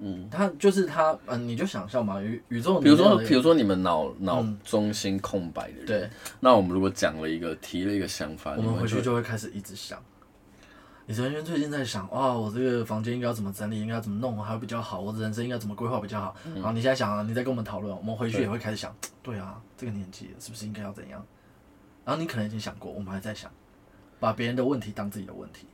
[0.00, 6.10] 嗯，它就是它，嗯，你就想象嘛，宇宇宙，比如说，比如说你们脑脑中心空白的人，对，
[6.40, 10.02] 那我们如果讲了一个提了一个想法，我们回去就会开始一直想。
[11.06, 16.36] 你人员最近在想，哇，我这个房间应该要怎么整理，应该要怎么弄还会比较好，我的人生应该怎么规划比较好。
[16.54, 21.24] 然后你现在想啊，你在跟我们讨论，我们回去也会开始想，对啊，这个年纪是不是应该要怎样？
[22.04, 23.50] 然后你可能已经想过，我们还在想，
[24.20, 25.66] 把别人的问题当自己的问题，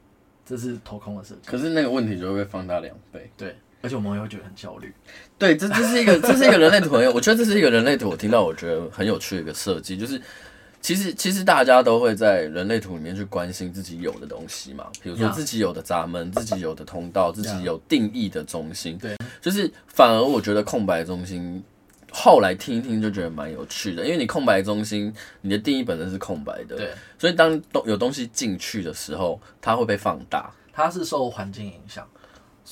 [0.45, 1.43] 这是头空的事情。
[1.45, 3.55] 可是那个问题就会被放大两倍，对。
[3.87, 4.93] 而且我们也会觉得很焦虑。
[5.39, 8.11] 对，这这是一个这是一个人类图，我觉得这是一个人类图。
[8.11, 10.21] 我听到我觉得很有趣的一个设计，就是
[10.81, 18.99] 其实其实大家都会在人类图里面去关心自己有的东西嘛，比如说自己有的闸门、自己有的通道、自己有定义的中心。
[18.99, 21.63] 对，就是反而我觉得空白中心，
[22.11, 32.05] 后来听一听就觉得蛮有趣的，因为你空白中心，你的定义本身是空白的，对，所以当东有东西进去的时候，它会被放大，它是受环境影响。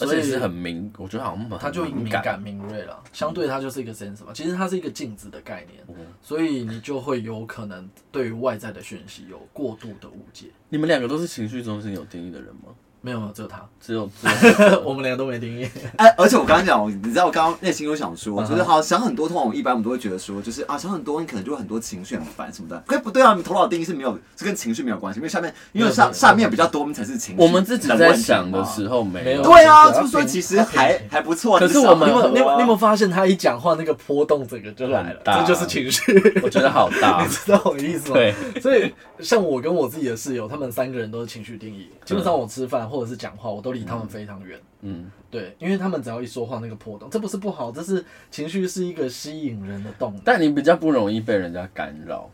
[0.01, 4.33] 而且是很敏，我觉得好像他就敏感敏锐了，相对它就是一个 sense 嘛。
[4.35, 5.85] 其实它是一个镜子的概念，
[6.21, 10.47] 所以你就会有可能对于外在的讯息有过度的误解。
[10.69, 12.75] 你们两个都是情绪中心有定义的人吗？
[13.05, 15.69] 没有没有，只有他，只有只有 我们两个都没定义。
[15.97, 22.83] 哎，而且我刚刚讲，你知道我刚刚内心有想说，就是好想很多，通常我们一般我们都会觉得说，就是啊想很多，你可能就会很多情绪很烦什么的。
[22.87, 27.43] 可不对啊，你头脑定义是没有，是跟情绪没有关系，因为下面因为上下面比较多，我们才是情绪。
[27.43, 29.43] 我们自己在想的时候没有。
[29.43, 31.59] 对啊，就是说其实还 还不错。
[31.59, 36.41] 可是我们，你有你有没有发现他一讲话那个波动整个就来了，这就是情绪。
[36.43, 38.15] 我觉得好大，你知道我的意思吗？
[38.15, 38.35] 对。
[38.63, 41.91] 所以像我跟我自己的室友，他们三个人都是情绪定义。
[42.05, 43.75] 基本上我吃饭或者是讲话，我都。
[43.75, 50.21] 离他们非常远，嗯，对，因为他们只要一说话，那个波动，这不是不好，这是情绪是一个吸引人的动力。
[50.25, 52.31] 但你比较不容易被人家干扰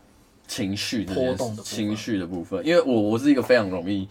[0.47, 4.07] 情绪波动的情绪的部分，因为我我是一个非常容易。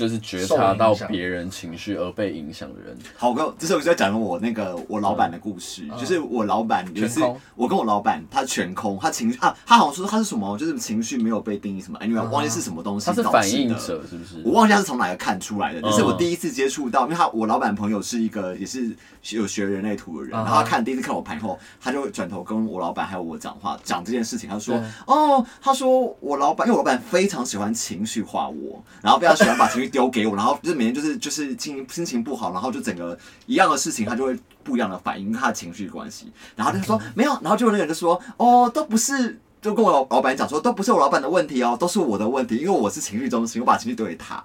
[0.00, 2.96] 就是觉察到别人情绪而被影响的人。
[3.18, 7.20] 好，哥，这时候我就在讲我那个我老板的故事，嗯、就是我老板有一次，
[7.54, 14.40] 我跟我老板他全空，他情绪啊，他好像说他是什么，就是情绪没有被定义什么，哎，你忘记是什么东西，他是反应者是不是？
[14.42, 18.90] 我忘记他是从哪个看出来的，这是我第一次接触到，因为他我老板朋友是一个也是
[19.32, 29.89] 有学人类图的人，然后他看第一次看我盘后，他就转头跟我老板还有我讲话讲这件事情，他说哦，他说我老板，因为我老板非常喜欢情绪化我，然后非常喜欢把情绪。
[29.90, 36.32] 丢给我，然后就是每天就是就是心心情不好，然后就整个一样的事情，他就会不一样的反应他的情绪关系。
[36.56, 44.42] 然后他就说没有，然后就有那个人就说哦，都不是，就跟我老老板讲说都不是我老板的问题哦，都是我的问题，因为我是情绪中心，我把情绪丢给他。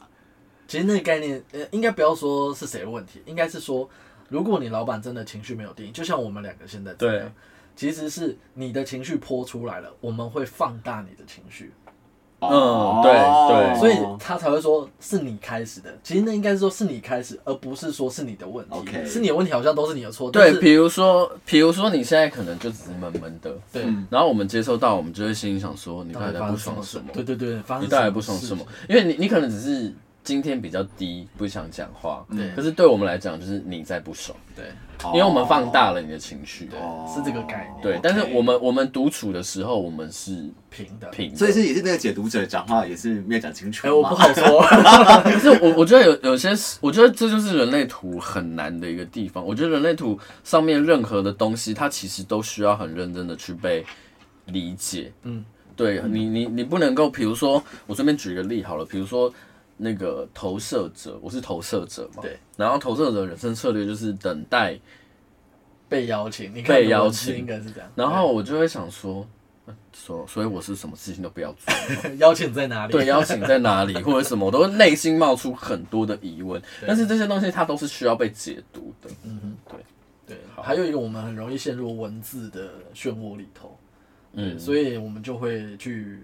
[0.68, 3.88] 其实那个概念呃，应该不要说是谁的问题，应该是说
[4.30, 7.32] 如果你老板真的情绪没有定义，就像我们两个现在这样，对，
[7.76, 11.72] 其实是你的情绪泼出来了，我们会放大你的情绪。
[12.52, 13.12] 嗯，对
[13.50, 15.90] 对，所以他才会说是你开始的。
[16.04, 18.76] 其实那应该是说是你开始，而不是说是你的问题。
[19.06, 20.30] 是你的问题，好像都是你的错。
[20.32, 23.84] 对，比如说，比如说你现在可能就只是闷闷的，对。
[24.10, 27.06] 然后我们接收到，我们就会心里想说，你到底在不爽什么？
[27.14, 28.66] 对对对，你到底不爽什么？
[28.90, 29.94] 因为你你可能只是。
[30.26, 32.26] 今天比较低，不想讲话。
[32.36, 34.36] 对，可是对我们来讲，就是你在不爽。
[34.56, 34.66] 对，
[35.14, 36.66] 因为我们放大了你的情绪。
[36.66, 37.84] 对，是这个概念。
[37.84, 41.36] 对，但是我们我们独处的时候，我们是平的，平。
[41.36, 43.88] 所以是也是那个解读者讲话也是没有讲清楚。
[43.88, 44.62] 哎，我不好说。
[45.22, 46.50] 可是我我觉得有有些，
[46.82, 49.46] 我觉得这就是人类图很难的一个地方。
[49.46, 53.86] 我觉得人类图上面任何的东西，它其实都需要很认真的去被
[54.48, 55.14] 理解。
[55.22, 59.32] 嗯，对你你你不能够，比如说我随便举一个例好了，比如说。
[59.78, 62.22] 那个投射者，我是投射者嘛？
[62.22, 62.38] 对。
[62.56, 64.80] 然后投射者人生策略就是等待
[65.90, 67.92] 被邀请，你被邀请应该是这样。
[67.96, 69.28] 然后我就会想说，
[69.94, 71.74] 说，所以我是什么事情都不要做。
[72.18, 72.92] 邀请在哪里？
[72.94, 76.62] 对，邀请在哪里， 或者什么，我都会内心冒出很多的疑问。
[76.88, 79.10] 但是这些东西它都是需要被解读的。
[79.24, 79.56] 嗯哼，
[80.26, 80.38] 对对。
[80.64, 83.78] 还有一个，我们很容易陷入文字的漩涡里头。
[84.34, 86.22] 嗯，所以我们就会去。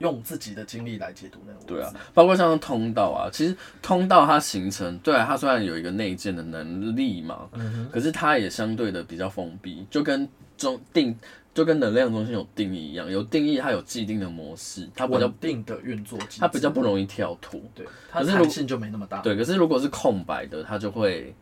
[0.00, 1.62] 用自己的经历来解读那种。
[1.66, 11.16] 对啊，包括像通道啊，其实通道它形成，对啊，它虽然有一个内建的能力嘛，嗯、哼可是它也相对的比较封闭，就跟中定，
[11.54, 19.20] 就跟能量中心有定义一样，有定义它有既定的模式，它比较定的运作，它比较不容易跳脱，对，它弹性就没那么大。
[19.20, 21.34] 对，可是如果是空白的，它就会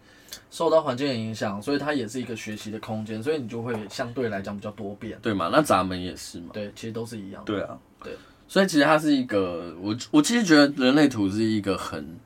[0.51, 5.49] 受到环境的影响，所以它也是一个学习的空间，所以你就会相对来讲比较多变，对嘛？
[5.53, 6.51] 那咱们也是嘛？
[6.53, 7.43] 对，其实都是一样。
[7.45, 8.13] 对啊，对。
[8.49, 12.19] 所以其实它是一个，我我其实觉得人类图是一个很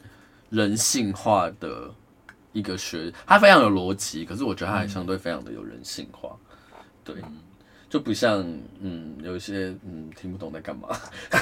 [0.51, 1.91] 人性化的
[2.53, 6.31] 一个学，它非常有逻辑，可是我觉得它也相对非常的有人性化，
[7.05, 7.17] 对，
[7.91, 8.47] 就不像
[8.81, 10.89] 嗯有一些嗯听不懂在干嘛，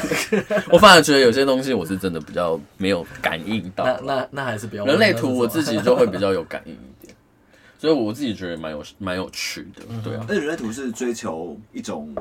[0.72, 7.14] 我反而觉得有些东西我是真的比较没有感应到，那那那还是比较人类图我自己就会比较有感应一点，
[7.78, 10.24] 所以我自己觉得蛮有蛮有趣的，对啊。
[10.26, 12.14] 那人类图是追求一种，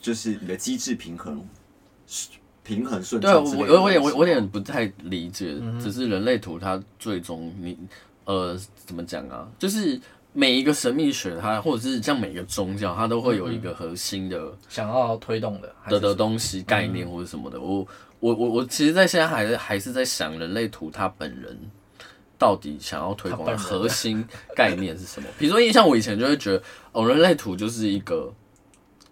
[0.00, 1.42] 就是你的机制平衡，
[2.62, 3.44] 平衡顺畅。
[3.44, 7.78] 对，我我我有点我我有点不太理解，只是人类图它最终你
[8.24, 9.48] 呃怎么讲啊？
[9.58, 10.00] 就是
[10.32, 17.60] 每一个神秘学它或者是像每个宗教，它都会有一个核心的想要推动的的的东西概念或者什么的。
[17.60, 17.86] 我
[18.20, 21.58] 我我我其实，在现在还是还是在想人类图它本人。
[22.36, 24.22] 到底想要推广的 核心
[24.56, 25.28] 概念是什么？
[25.38, 28.30] 比如说，像我以前就会觉得，哦，人类图就是一个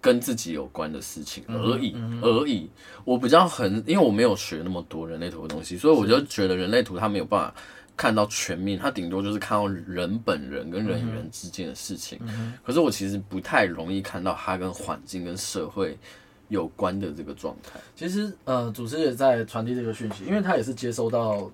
[0.03, 2.69] 跟自己有关的事情而已而已。
[3.05, 7.55] 我比较很，因为我没有学那么多人类图的东西，所以我就觉得人类图它没有办法
[7.97, 12.21] 看到全面，它顶多就是看到人本人跟人与人之间的事情。
[12.63, 15.97] 可是我其实不太容易看到它跟环境跟社会
[16.49, 17.81] 有关的这个状态。
[17.97, 21.51] 其实，呃，主持人也在传递这个讯息，因为他也是接收到。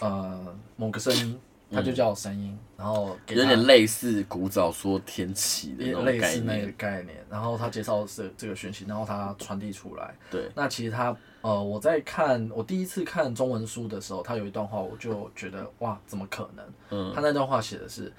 [0.00, 1.38] 呃，某个声音，
[1.70, 7.16] 它就叫声音，嗯、然后给有点类似古早说天启的那种概念，类似那个概念。
[7.30, 10.14] 然后他介绍这这个讯息，然后他传递出来。
[10.30, 16.64] 对，那其实他呃，我在看我第一次看中文书的时候，他有一段话，我就觉得哇，怎么可能？
[16.90, 18.12] 嗯，他那段话写的是，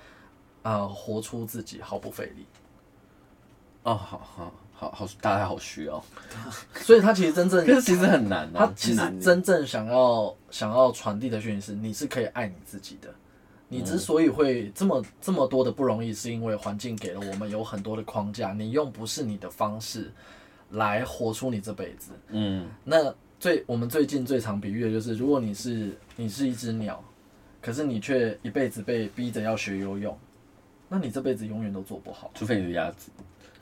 [0.63, 2.45] 呃，活出自己毫不费力。
[3.83, 4.53] 哦，好好。
[4.77, 6.03] 好好，大家好需要，
[6.83, 8.65] 所以他其实真正，可是其实很难啊。
[8.65, 13.07] 他其实真正想要想要传递的讯息是，你是可以爱你自己的。
[13.75, 20.11] 你之所以会这么这么多的不容易，是因为环境给了我们有很多的框架，你用不是你的方式
[20.71, 22.11] 来活出你这辈子。
[22.29, 27.03] 嗯，那最我们最近最常比喻的就是，如果你是你是一只鸟，
[27.61, 30.17] 可是你却一辈子被逼着要学游泳，
[30.87, 33.11] 那你这辈子永远都做不好，除非你是鸭子。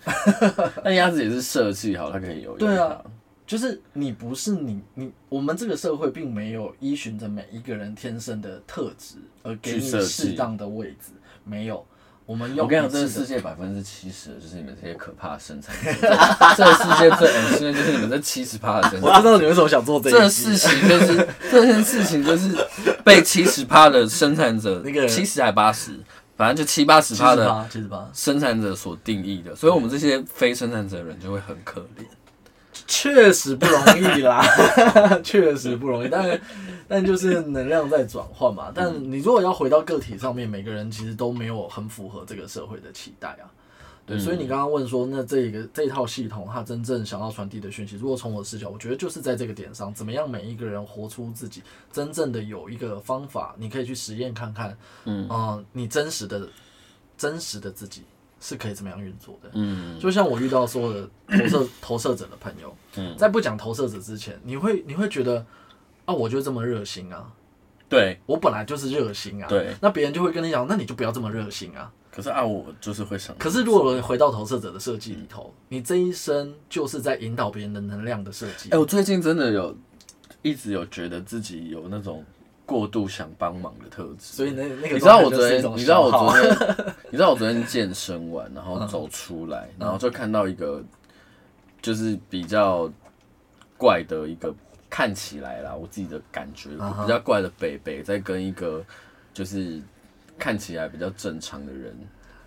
[0.83, 2.57] 那鸭子也是设计好，它可以游泳。
[2.57, 3.01] 对啊，
[3.45, 11.11] 就是你不是你你，我们这个社会并没有依循着每一个人天生的特质而给你适当的位置，
[11.43, 11.85] 没有。
[12.25, 15.91] 我们用我跟你讲，这个世界百分之七十就是你们这些可怕的生产者。
[16.55, 19.07] 这个世界最恶心的就是你们这七十趴的生产者。
[19.07, 22.55] 我知道你为什么想做这件事情，就是这件事情就是
[23.03, 25.99] 被七十趴的生产者，那个七十还八十。
[26.35, 27.69] 反正就七八十趴的
[28.11, 32.03] 生产者所定义的，所以我们这些非生产者的人就会很可怜。
[32.87, 34.43] 确实不容易啦，
[35.23, 36.09] 确实不容易。
[36.09, 36.39] 但
[36.87, 38.71] 但就是能量在转换嘛。
[38.73, 43.45] 但你如果要回到个体上面，每个人其实都没有很符合这个社会的期待啊。
[44.05, 56.45] 对，所以你刚刚问说，那这一个这一套系统，它真正想要传递的讯息，如果从我的视角，我觉得就是在这个点上，怎么样每一个人活出自己，真正的有一个方法，你可以去实验看看，嗯、呃，你真实的
[57.17, 58.01] 真实的自己
[58.45, 65.45] 是可以怎么样运作的，嗯，就像我遇到所有的投射 投射者的朋友，嗯，在不讲投射者之前，你会你会觉得
[66.03, 67.31] 啊，我就这么热心啊，
[67.87, 71.89] 对，我本来就是热心啊，对，那别人就会跟你讲，那你就不要这么热心啊。
[72.11, 73.35] 可是啊，我就是会想。
[73.39, 78.69] 可是如果回到投射者的设计里头，你这一生就是在引导别人的能量的设计。
[78.69, 79.75] 哎，我最近真的有
[80.43, 82.23] 一直有觉得自己有那种
[82.67, 84.15] 过度想帮忙的特质。
[84.19, 90.83] 所以那那个，你知道我昨天，你知道我昨天，你知道我昨天健身完，然后走出来，然后就看到一个
[91.79, 92.91] 就是比较
[93.77, 94.51] 怪的一个
[94.89, 98.83] 看起来啦，我自己的感觉比较怪的北北在跟一个
[99.31, 99.79] 就是。
[100.35, 101.95] 看起来比较正常的人，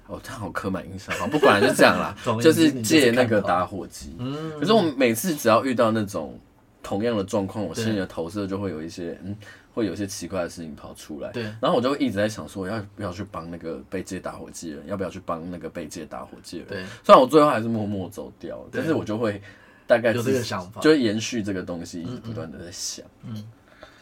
[0.08, 4.16] 哦，他好刻板印象，好，不管就这样啦， 就是借那个打火机。
[4.18, 6.36] 嗯，可是我每次只要遇到那种
[6.82, 9.36] 同样的状况，我心里的投射就会有一些，嗯，
[9.76, 11.30] 会有一些奇怪的事情跑出来。
[11.32, 16.82] 对，然后我就会一直在想说，要不要去帮那个被借打火机的人，要不要去帮那个被借打火机的人？
[16.82, 19.38] 对，虽然我最后还是默默走掉，但是我就会
[19.86, 23.04] 大概有这个想法，就会延续这个东西，一直不断的在想。
[23.22, 23.44] 嗯，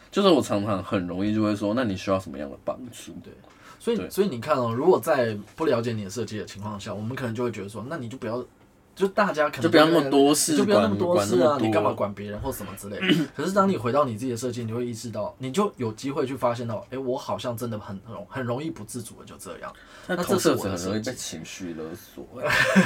[0.09, 3.11] 就是我常常很容易就会说，那你需要什么样的帮助？
[3.21, 3.33] 对。
[3.77, 8.43] 所以，所以你看哦，如果在不了解你的设计的情况下，我们可能就会觉得说，那你就不要，
[8.95, 13.25] 就大家可能就不要那么多事，就不要那么多事啊，你干嘛管别人或什么之类的。
[13.35, 19.73] 可是当你回到你自己的设计，你会意识到，你就有机会去发现到，哎，我好像真的很容很容易不自主的就这样。
[20.07, 22.25] 那投射者很容易被情绪勒索。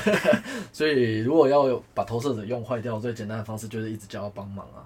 [0.74, 4.82] 所以，如果要把投射者用坏掉，最简单的方式就是一直叫他帮忙啊。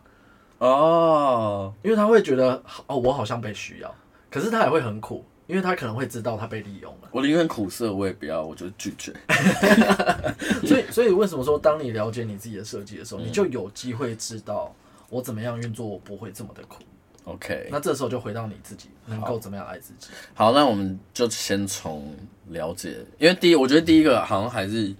[0.59, 3.95] 哦，因为他会觉得，哦，我好像被需要，
[4.29, 5.23] 可是他也会很苦。
[5.47, 7.09] 因为他可能会知道他被利用了。
[7.11, 9.13] 我宁愿苦涩，我也不要，我就拒绝。
[10.65, 14.73] 所以，所以为什么说，当你了解你自己的设计的时候，嗯、你就有机会知道
[15.09, 16.83] 我怎么样运作，我不会这么的苦。
[17.25, 20.09] OK，那这时候就回到你自己，能够怎么样爱自己。
[20.33, 22.15] 好，好，那我们就先从
[22.49, 24.93] 了解，因为第一，我觉得第一个好像还是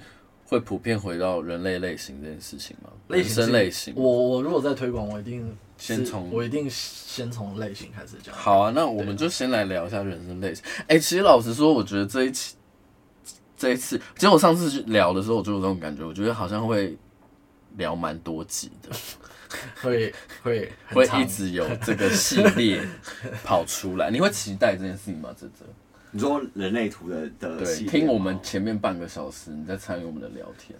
[0.45, 3.93] 会普遍回到人类类型这件事情嘛，类型类型。
[3.95, 5.55] 我我如果在推广，我一定。
[5.77, 8.33] 先从我一定先从类型开始讲。
[8.33, 10.63] 好啊，那我们就先来聊一下人生类型。
[10.81, 12.55] 哎、欸，其实老实说，我觉得这一期
[13.57, 16.97] 这一次，其实我上次去聊的时候，我就有这种感觉，我觉得好像会
[17.77, 18.89] 聊蛮多集的，
[19.81, 22.81] 会会会一直有这个系列
[23.43, 24.09] 跑出来。
[24.11, 25.29] 你会期待这件事情吗？
[25.39, 25.65] 这这，
[26.11, 30.77] 你说人类图的的对，听我们前面半个小时你在参与我们的聊天，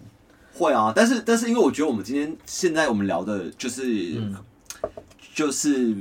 [0.52, 3.82] 会啊，但是但是因为我觉得我们今天现在我们聊的就是、
[4.16, 4.36] 嗯、
[5.34, 5.94] 就是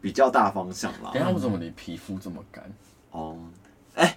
[0.00, 1.10] 比较大方向啦。
[1.12, 2.64] 等下为什么你皮肤这么干？
[3.10, 3.36] 哦，
[3.94, 4.16] 哎。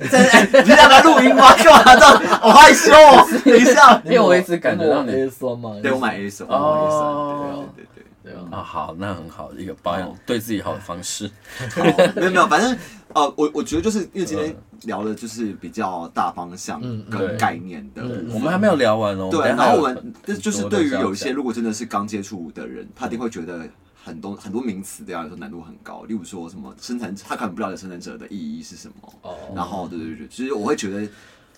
[0.00, 1.52] 你在来录音吗？
[1.56, 2.40] 干嘛这样？
[2.40, 3.26] 好害羞哦！
[3.44, 11.28] 等一下， 因为我一直感觉到你 A 酸嘛，对，我买 A 酸，哦，对对对对啊，好，那很好的一个保养，对自己好的方式。
[12.14, 12.78] 没有没有，反正
[13.12, 16.80] 呃，我我觉得就是因为今天聊的就是比较大方向
[17.10, 18.02] 跟概念的，
[18.32, 19.28] 我们还没有聊完哦。
[19.32, 23.68] 对，然后我们就是对于有一些如果真的是刚接触的人，他一定会觉得。
[24.08, 29.12] 很多很多名词对他来说难度很高，例如说什么生产者，他可能不知道生产者的意义是什么。
[29.20, 29.36] 哦。
[29.54, 31.06] 然后，对对对，其实我会觉得，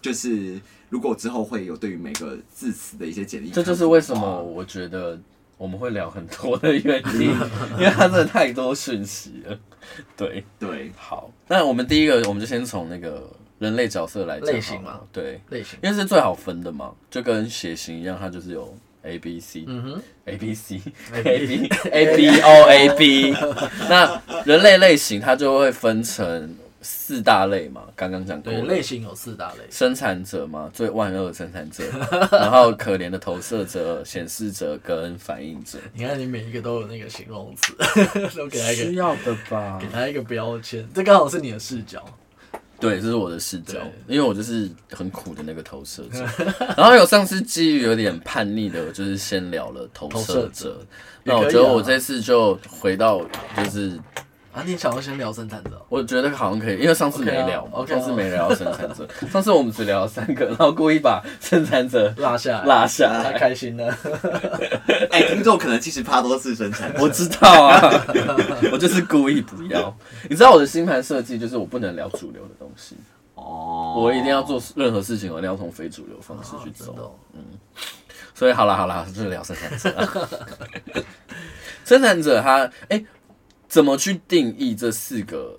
[0.03, 5.17] 就是如果之后会有对于每个字词的一些简历，这就是为什么我觉得
[5.57, 7.31] 我们会聊很多的原因，
[7.79, 9.59] 因为它真的太多讯息了。
[10.17, 18.77] 对对，好，那我们第一个，我们就先从那个人类角色来讲类型嘛，对类型，因为是最好分的嘛，就跟血型一样，它就是有。
[19.03, 23.35] A B C，嗯哼，A B C，A B A B O A B，
[23.89, 28.53] 那人类类型它就会分成四大类嘛，刚刚讲过。
[28.53, 29.61] 对，类型有四大类。
[29.71, 31.85] 生产者嘛，最万恶的生产者，
[32.33, 35.79] 然后可怜的投射者、显示者跟反应者。
[35.93, 37.75] 你看，你每一个都有那个形容词，
[38.37, 42.05] 都给他一个需要的吧，给他一个标签，这刚好是你的视角。
[42.81, 43.79] 对，这是我的视角，
[44.09, 46.27] 因为我就是很苦的那个投射者。
[46.77, 50.85] 然后有上次基于有点叛逆的，就是先聊了投射者。
[51.23, 53.21] 那我觉得我这次就回到
[53.57, 53.99] 就是。
[54.53, 55.81] 啊，你想要先聊生产者？
[55.89, 59.09] 我觉得好像可以，因为上次没聊，okay 啊、上次没聊生产者。
[59.31, 63.97] 上次我们只聊了三个，然后故意把生产者落下，落下，太开心了。
[65.13, 68.05] 哎、欸，听众可能其实怕多次生产者，我知道啊，
[68.73, 69.97] 我就是故意不要。
[70.29, 72.97] 你知道我的星盘设计就是我不能聊主流的东西
[73.37, 76.93] 哦，我一定要做任何事情，我一定要从非主流方式去走。
[76.99, 77.41] 哦、嗯，
[78.35, 80.09] 所以好了好了，就是聊生产者。
[81.87, 82.97] 生产者他哎。
[82.97, 83.07] 欸
[83.71, 85.57] 怎么去定义这四个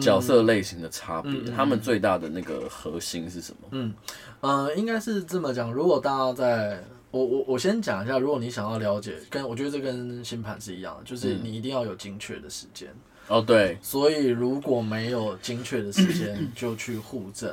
[0.00, 1.32] 角色类型的差别？
[1.54, 3.68] 他们最大的那个核心是什么？
[3.72, 3.92] 嗯，
[4.40, 5.72] 呃，应该是这么讲。
[5.72, 12.88] 如果大家在，我我我先讲一下，如果你想要了解，跟我觉得这跟星盘是一样的，就是你一定要有精确的时间。
[13.26, 13.76] 哦，对。
[13.82, 17.52] 所以如果没有精确的时间， 就去户政。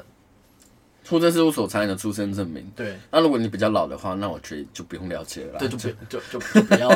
[1.08, 2.66] 户政事务所才能的出生证明。
[2.76, 5.60] 对，那如果你比较老的话，那我觉得就不用了解了。
[5.60, 6.90] 对，就不就就不要，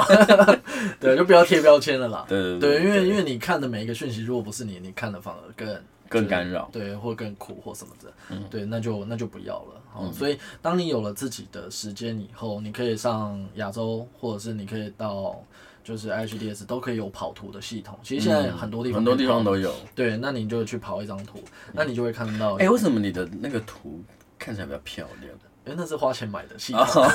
[0.99, 2.25] 对，就不要贴标签了啦。
[2.27, 8.11] 对对对，因为因为你看的每一个讯息，如果不是你，你看的反而更更干扰，对，或更苦或什么的。
[8.29, 9.81] 嗯，对，那就那就不要了。
[9.99, 15.41] 嗯，所以当你有了自己的时间以后，你可以上亚洲，或者是你可以到。
[15.87, 19.73] 就是 IHDS 都可以有跑图的系统，其实现在很多地方、嗯、很多地方都有。
[19.95, 22.55] 对，那你就去跑一张图，那你就会看到。
[22.55, 24.03] 哎、欸，为什么你的那个图
[24.37, 25.31] 看起来比较漂亮？
[25.63, 27.05] 因为那是花钱买的系统。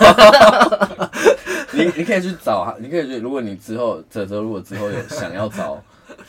[1.72, 5.78] 你你可以去找，你可以去，如果你之后泽泽如果之后有想要找。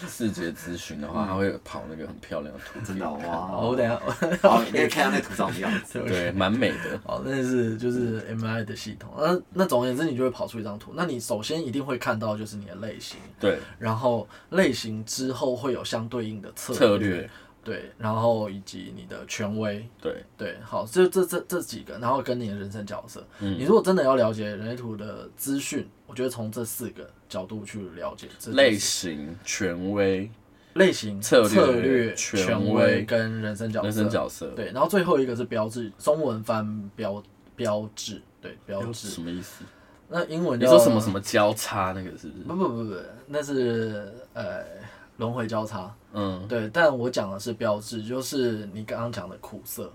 [0.07, 3.57] 视觉咨询的话，他会跑那个很漂亮的图，真的哇！
[3.57, 3.99] 我等下，
[4.41, 6.99] 好， 你可以看下那图长什么样子， 对，蛮美的。
[7.05, 9.09] 哦，那是就是 MI 的系统。
[9.17, 10.93] 那那总而言之，你就会跑出一张图。
[10.95, 13.59] 那你首先一定会看到就是你的类型，对。
[13.79, 17.29] 然后类型之后会有相对应的策策略，
[17.63, 17.91] 对。
[17.97, 20.57] 然后以及你的权威，对对。
[20.63, 23.25] 好，就这这这几个，然后跟你的人生角色。
[23.39, 23.57] 嗯。
[23.57, 30.29] 你如果真的要了解人类图的资讯，我觉得从这四个角度去了解类型、权威。
[30.75, 37.21] 类型、策略、权威跟人生角色，人生角色对，然后最后一个是标志，中文翻标
[37.55, 39.63] 标志，对，标志什么意思？
[40.09, 42.43] 那英文你说什么什么交叉那个是不是？
[42.47, 42.95] 不不不不，
[43.27, 44.63] 那是呃
[45.17, 49.93] 轮回交叉，嗯，对，但我讲的是标志，就是你刚刚讲的苦涩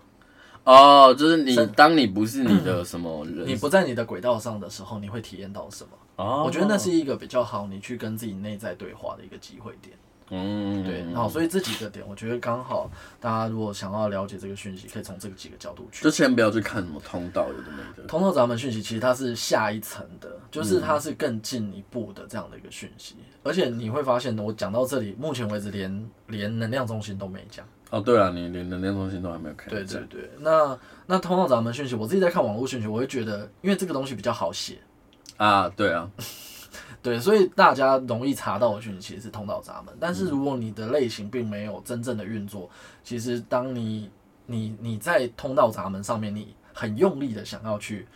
[0.62, 5.90] 哦，就是你当你不是你的什么人，你不在你的轨道上的时候，你会体验到什么？
[6.18, 9.96] 哦，我觉得那是一个比较好，你去跟自己内在对话的一个机会点。
[10.30, 16.04] 嗯，对，好，所以这几个点，我觉得刚好，大家如果想要了解这个讯息，可以从这个几个角度去。
[16.04, 18.02] 就先不要去看什么通道有的没的。
[18.06, 27.64] 通道闸门讯息其实它是下一层的，就是它是更进一步的这样的一个讯息，嗯、而且你会发现，我讲到这里，目前为止连连能量中心都没讲。
[27.88, 29.70] 哦，对啊，你连能量中心都还没有看。
[29.70, 34.76] 对对对，那那通道闸门讯息，我自己在看网络讯息，我会觉得，因为这个东西比较好写。
[35.38, 36.10] 啊，对啊。
[37.00, 42.68] 对，所以大家容易查到的讯息其实是通道闸门，但是如果你的类型并没有真正的运作，
[43.04, 44.10] 其实当你
[44.46, 48.06] 你你在通道闸门上面，你很用力的想要去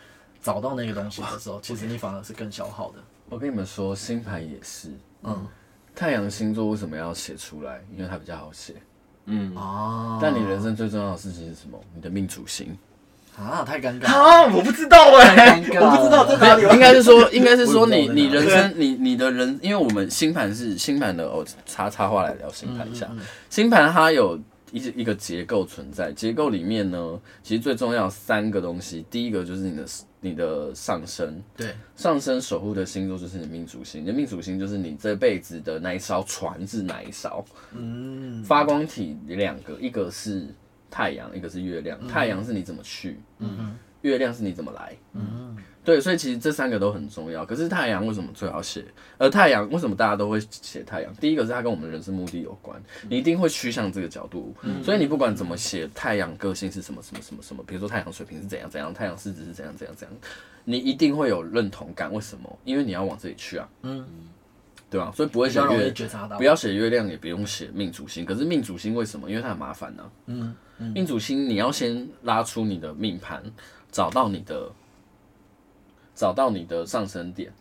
[0.41, 2.95] 找到那个东西的时候，其实你反而是更消耗的。
[3.29, 4.91] 我跟你们说，星盘也是，
[5.23, 5.47] 嗯，
[5.95, 7.81] 太阳星座为什么要写出来？
[7.95, 8.75] 因为它比较好写，
[9.25, 10.19] 嗯哦。
[10.21, 11.79] 但你人生最重要的事情是什么？
[11.95, 12.77] 你的命主星。
[13.35, 14.43] 啊，太尴尬啊！
[14.53, 16.61] 我不知道哎，我不知道在哪里。
[16.73, 23.09] 应该是说， 应该是说你你人生你你的人，因为我们星盘是星盘的哦，插插话来聊星盘一下。
[23.49, 24.39] 星盘它有
[24.71, 29.85] 一一个结构存在，结构里面呢，其实最重要三个东西，第一个就是你的
[30.21, 37.43] 你的上升，对，上升守护的星座就是你命主星，你的命主星就是你这辈子的那一艘船是哪一艘？
[37.71, 40.47] 嗯，发光体两个，一个是。
[40.93, 42.07] 太阳，一个是月亮。
[42.07, 47.43] 太阳是你怎么去，嗯嗯，月亮是你怎么来，嗯嗯，对，所以其实这三个都很重要。
[47.43, 48.85] 可是太阳为什么最好写？
[49.17, 51.11] 而太阳为什么大家都会写太阳？
[51.15, 52.79] 第一个是它跟我们人生目的有关，
[53.09, 60.15] 你一定会趋向这个角度，所以你不管怎么写，太阳个性是什么什么什么什么，比如说太阳水平是怎样怎样，太阳狮子是怎样怎样怎样，
[60.63, 62.13] 你一定会有认同感。
[62.13, 62.59] 为什么？
[62.63, 64.05] 因为你要往这里去啊，嗯。
[64.89, 65.11] 对吧？
[65.15, 65.91] 所以不会写月，
[66.37, 68.23] 不要写月亮，也不用写命主星。
[68.23, 69.27] 可是命主星为什么？
[69.27, 73.43] 因为它很麻烦呢、嗯，命主星你要先拉出你的命盘，
[73.91, 74.71] 找到你的，
[76.15, 77.51] 找到你的上升点，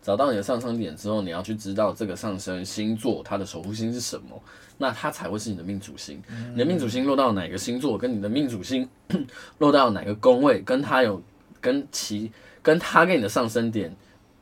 [0.00, 4.42] 找到你的上升点之后，你要去知道这个上升星座它的守护星是什么，
[4.78, 6.22] 那它才会是你的命主星。
[6.52, 8.88] 你的命主星落到哪个星座，跟你的命主星
[9.58, 11.22] 落到哪个宫位，跟它有
[11.60, 13.94] 跟其跟它跟你的上升点。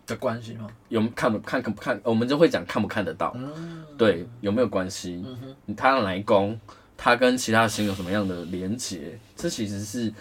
[0.07, 0.67] 的关系吗？
[0.89, 2.01] 有看不看看不看？
[2.03, 5.23] 我们就会讲看不看得到，嗯、对，有没有关系？
[5.25, 6.59] 嗯、哼他要来宫，
[7.03, 9.19] 他跟其他星有什么样的连接？
[9.35, 10.13] 这其实是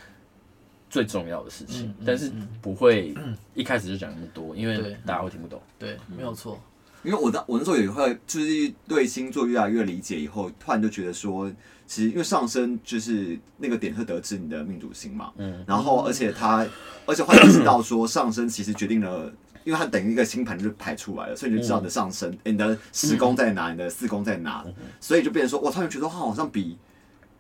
[0.89, 3.13] 最重要的事情，嗯、但是不会
[3.53, 5.61] 一开始就讲那么多，因为大家会听不懂。
[5.77, 6.57] 对，没有错。
[7.03, 11.51] 因为我的我那时候也会就是对星座越来越理解，以后突然就觉得说，
[11.86, 16.65] 其实因为上升就是那个点会得知你的命主星嘛，嗯，然后而且他
[17.05, 19.30] 而且会知道说上升其实决定了。
[19.70, 26.76] 因为它等于一个星盘就排出来了，所以你就知道你的上升，你的十宫在哪，嗯、你的四宫在哪，嗯、所以就变成说，我突然觉得，好像比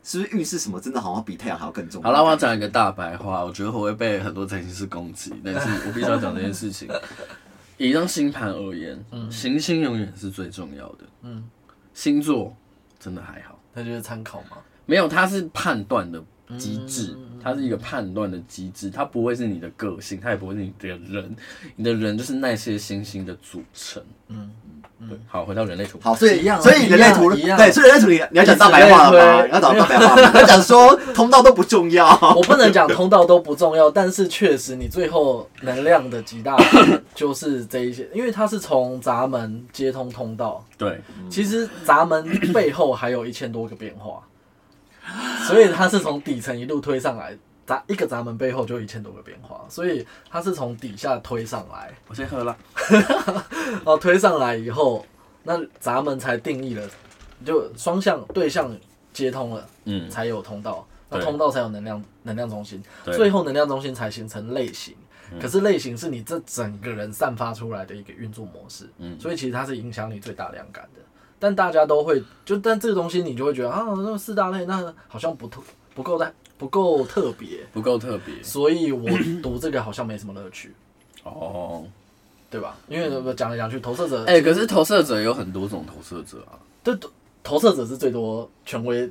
[0.03, 2.07] 是不是运势什么，真的好像比太阳还要更重要。
[2.07, 6.87] 好了，我要讲一个大白话，我觉得我会被很多占星师攻击，但是我必须要讲这件事情。
[7.77, 10.99] 以一张星盘而言，嗯、行星永远是最重要的。
[11.23, 11.49] 嗯，
[11.95, 12.55] 星座
[12.99, 14.57] 真的还好，那就是参考吗？
[14.85, 16.23] 没有，它是判断的。
[16.57, 21.35] 机制，它是一个判断的机制，它不会是你的个性，它也不会是你的人，
[21.75, 24.01] 你的人就是那些星星的组成。
[24.29, 24.49] 嗯
[25.01, 25.17] 嗯，对。
[25.27, 25.99] 好，回到人类图。
[26.01, 29.45] 好，所以所以人类图对，所以人类图你你要讲大白话了吗？
[29.45, 30.31] 你要讲大白话吗？
[30.33, 32.07] 你 要讲说通道都不重要。
[32.35, 36.57] 我不能讲通道都不重要，但是确实你最后能量的极大
[37.15, 40.63] 就是这一些，因为它是从闸门接通通道。
[40.77, 44.21] 对，其实闸门背后还有一千多个变化。
[45.47, 51.93] 所以它是从底层一路推上来，闸一个闸门背后就一千多个变化，所以它是从底下推上来。
[52.07, 52.57] 我先喝了，
[53.85, 55.05] 哦，推上来以后，
[55.43, 56.87] 那闸门才定义了，
[57.45, 58.75] 就双向对向
[59.13, 64.95] 接通了，嗯，才有通道，那通道才有能量能量中心，最后能量中心才形成类型。
[65.39, 71.01] 可是类型是你这整个人散发出来的一个运作模式，嗯，所以其实它是影响你最大量感的。
[71.39, 75.61] 但大家都会就，但这个东西你就会觉得啊，那四大类那好像不特
[75.95, 79.09] 不够的不够特别，不够特别，所以我
[79.41, 80.73] 读这个好像没什么乐趣。
[81.23, 81.85] 哦，
[82.49, 82.75] 对吧？
[82.87, 86.59] 因为讲来讲去，投射者，哎、欸，可是投射者有很多种投射者啊。
[86.83, 86.93] 对，
[87.43, 89.09] 投射者是最多权威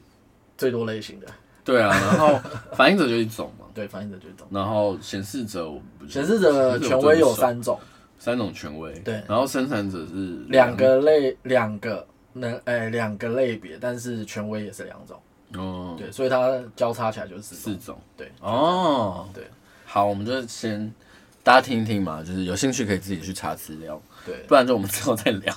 [0.56, 1.26] 最多类型的。
[1.64, 2.38] 对啊，然后
[2.76, 3.66] 反应者就一种嘛。
[3.74, 4.46] 对，反应者就一种。
[4.50, 5.70] 然后显示者，
[6.08, 7.78] 显示者权威有三种，
[8.18, 8.92] 三种权威。
[9.00, 12.06] 对，然后生产者是两个类，两个。
[12.32, 15.20] 能哎，两个类别，但是权威也是两种，
[15.54, 19.44] 哦，对，所以它交叉起来就是四种，对，哦，对，
[19.84, 20.92] 好，我们就先
[21.42, 25.54] 大家听一听嘛，就是有兴趣可以自己去查资料，对， 不然就我们之后再聊，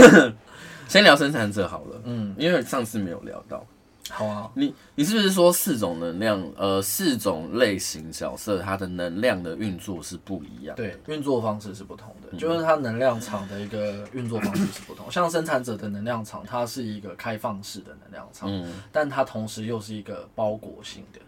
[0.88, 3.66] 先聊生产者好了，嗯，因为上次没有聊到。
[4.10, 10.76] 好啊，你你是不是说四种能量，呃，四种类型角色，它的能量的运作是不一样？
[10.76, 15.08] 对，运作方式是不同的，嗯、就是它能量场的一个运作方式是不同。
[15.12, 21.20] 像生产者的能量场，它是一个开放式的能量场，嗯，但它同时又是一个包裹性的，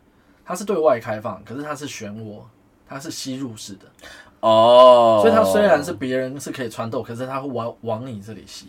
[0.44, 2.40] 它是对外开放，可是它是漩涡，
[2.86, 3.86] 它是吸入式的，
[4.40, 8.68] 哦，所以它虽然是别人是可以穿透，可是它会往往你这里吸。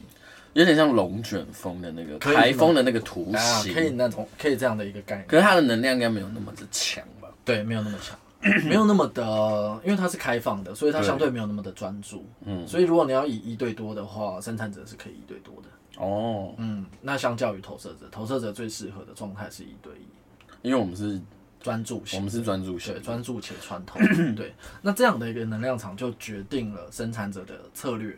[0.60, 5.26] 有点像龙卷风的那个台风的那个图形，可以那种可以这样的一个概念。
[5.26, 7.30] 可是它的能量应该没有那么的强吧？
[7.46, 8.20] 对，没有那么强，
[8.68, 12.26] 没有那么的，因为它是开放的，所以它相对没有那么的专注。
[12.44, 16.04] 嗯，所以如果你要以一对多的话，生产者是可以一对多的。
[16.04, 20.68] 哦，嗯，那相较于投射者，投射者最适合的状态是一对一。
[20.68, 21.18] 因为我们是
[21.62, 23.98] 专注型，我们是专注型，对，专注且穿透。
[24.36, 28.14] 对，那这样的一个能量场就决定了生产者的策略。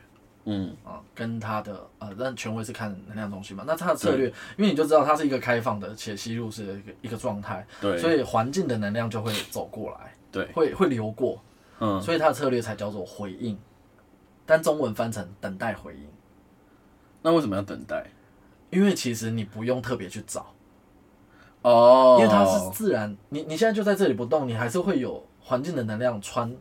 [0.46, 0.76] 嗯。
[0.84, 4.28] 啊，跟他的呃，但权威是看能量中心嘛，那他的策略，
[4.58, 11.42] 因为你就知道它是一个开放的且吸入式的一个一个状态，对，所以环境的能量就会走过来，对，会会流过，
[11.80, 13.58] 嗯，所以他的策略才叫做回应，
[14.46, 16.08] 但中文翻成等待回应。
[17.22, 18.06] 那为什么要等待？
[18.72, 20.54] 因为其实你不用特别去找，
[21.62, 26.52] 哦，因为它是自然，你你现在就在这里不动，你还是会有环境的能量穿。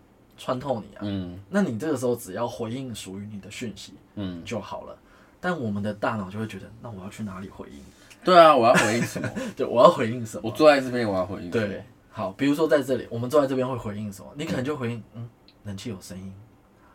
[0.41, 4.97] 穿透你啊，嗯，那你这个时候只要回应属于你的讯息，嗯，就好了。
[5.39, 7.79] 但我们的大脑就会觉得，那我要去哪里回应？
[8.25, 9.29] 对啊，我要回应什么？
[9.55, 10.49] 对，我要回应什么？
[10.49, 11.51] 我坐在这边，我要回应。
[11.51, 14.33] 对，好，比如说在这里，我们坐在这边会回应什么？
[14.35, 15.29] 你可能就回应，嗯，
[15.65, 16.33] 冷气有声音，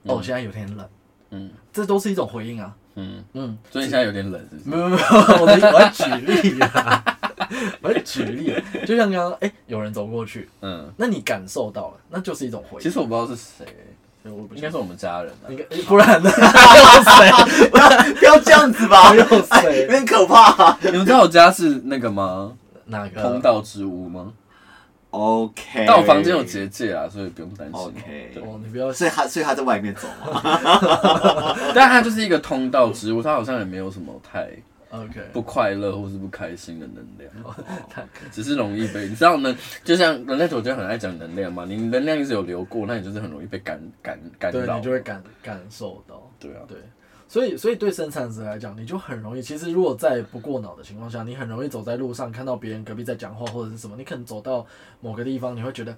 [0.03, 0.89] 哦，现在有点冷，
[1.29, 4.69] 嗯，这都是一种回应啊，嗯嗯，所以现在有点冷，是不是？
[4.69, 5.03] 没有没有，
[5.41, 7.14] 我在我举例啊。
[7.81, 8.53] 我来举例，
[8.85, 12.83] 就像刚刚，哎，有人走过去，嗯，那你感受到了，那就是一种回应。
[12.83, 13.65] 其实我不知道是谁，
[14.55, 16.29] 应该是我们家人，应该不然呢？
[18.19, 19.81] 不要这样子吧，有谁？
[19.83, 20.77] 有点可怕。
[20.81, 22.53] 你们知道我家是那个吗？
[22.85, 23.21] 哪个？
[23.21, 24.33] 通道之屋吗
[25.11, 25.85] ？OK。
[25.87, 27.79] 但我房间有结界啊，所以不用担心。
[27.79, 28.33] OK。
[28.41, 30.41] 哦，你不要，所以他，所以他在外面走嘛。
[31.73, 34.49] 但他就是一个通道之屋，他好像也没有什么太。
[35.03, 37.31] OK，不快乐或是不开心的能量，
[38.31, 39.55] 只是容易被你知道呢？
[39.83, 46.31] 就像人类图就很爱讲能量嘛，你能量一直有流过，那你就是很容易被感感感到，对，你就会感感受到。
[46.39, 46.77] 对啊，对，
[47.27, 49.41] 所以所以对生产者来讲，你就很容易。
[49.41, 54.65] 其实如果在不过脑的情况下，你很容易走在路上，看到别人隔壁在讲话或者是什么，你可能走到
[55.01, 55.95] 某个地方，你会觉得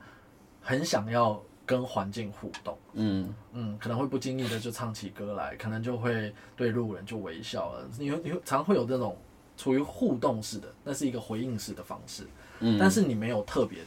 [0.62, 1.42] 很想要。
[1.68, 7.88] 跟环境互动，嗯嗯，可能会不经意的就唱起歌来，可能就会对路人就微笑了。
[8.00, 9.18] 你会你会常会有这种
[9.58, 12.24] 处于互动式的，那是一个回应式的方式，
[12.62, 13.80] 嗯，但是你没有特别，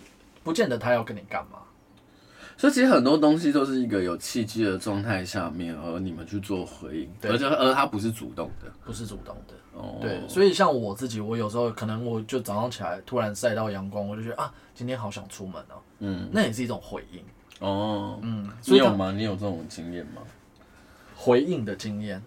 [0.44, 1.60] 不见得他要跟你干嘛。
[2.58, 10.20] 所以其实很多东西都是一个有契机的状态下面，而你们去做回应，对而且而他不是主动的，不是主动的，哦，对。
[10.28, 17.24] 所以像我自己，我有时候可能我就早上起来突然晒到阳光，我就觉得啊，今天好想出门哦，嗯，那也是一种回应。
[17.60, 19.12] 哦，嗯，你有吗？
[19.12, 20.22] 你有这种经验吗？
[21.14, 22.22] 回应的经验，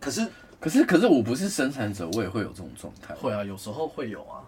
[0.00, 0.26] 可是，
[0.60, 3.14] 可是，可是，我不是生产者，我也会有这种状态。
[3.16, 4.42] 会啊，有时候会有啊。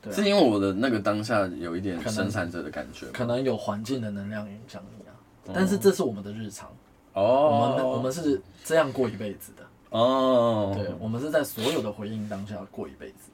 [0.00, 5.12] 对啊，是因为我的那个当下有一点生产者的感觉，可能有环境的能量影响你啊。
[5.52, 6.70] 但是这是我们的日常
[7.14, 10.72] 哦，我们我们是这样过一辈子的哦。
[10.76, 13.30] 对，我们是在所有的回应当下过一辈子。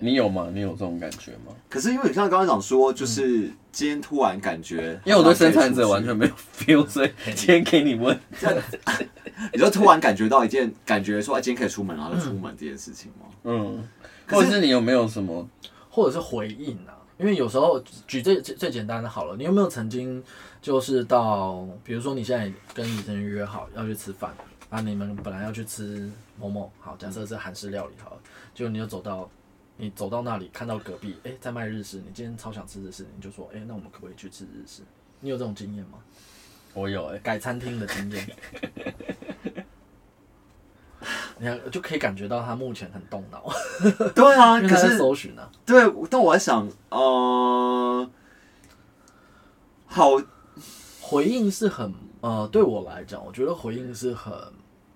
[0.00, 0.50] 你有吗？
[0.52, 1.52] 你有这种感觉吗？
[1.68, 8.18] 可是因为你像刚刚讲说，就是今天突然感觉，因为我对生产者完全没有 feel，所以今天给你问，
[9.52, 13.26] 你就突然感觉到一件感觉说，哎，今天可以出门，然后就出门这件事情吗？
[13.44, 13.88] 嗯，
[14.28, 15.48] 或者是你有没有什么，
[15.90, 16.94] 或者是回应啊？
[17.18, 20.22] 因为有时候举最最最简单的好了，你有没有曾经
[20.60, 24.34] 就是到，比如说你现在跟女生约好要去吃饭
[24.68, 28.16] 啊，你们本来要去吃某某，好，假设是韩式料理好了，
[28.54, 29.30] 就你就走到。
[29.76, 34.82] 你走到那里，看到隔壁，哎、欸，在卖日式，你今天超想吃日式，你就说，哎、欸，那我们可不可以去吃日式？
[35.20, 35.98] 你有这种经验吗？
[36.74, 38.26] 我有、欸，哎，改餐厅的经验。
[41.36, 43.44] 你看，就可以感觉到他目前很动脑。
[44.14, 45.50] 对啊， 可是搜寻呢？
[45.66, 48.08] 对，但我在想，呃，
[49.86, 50.10] 好，
[51.00, 54.32] 回应是很，呃，对我来讲，我觉得回应是很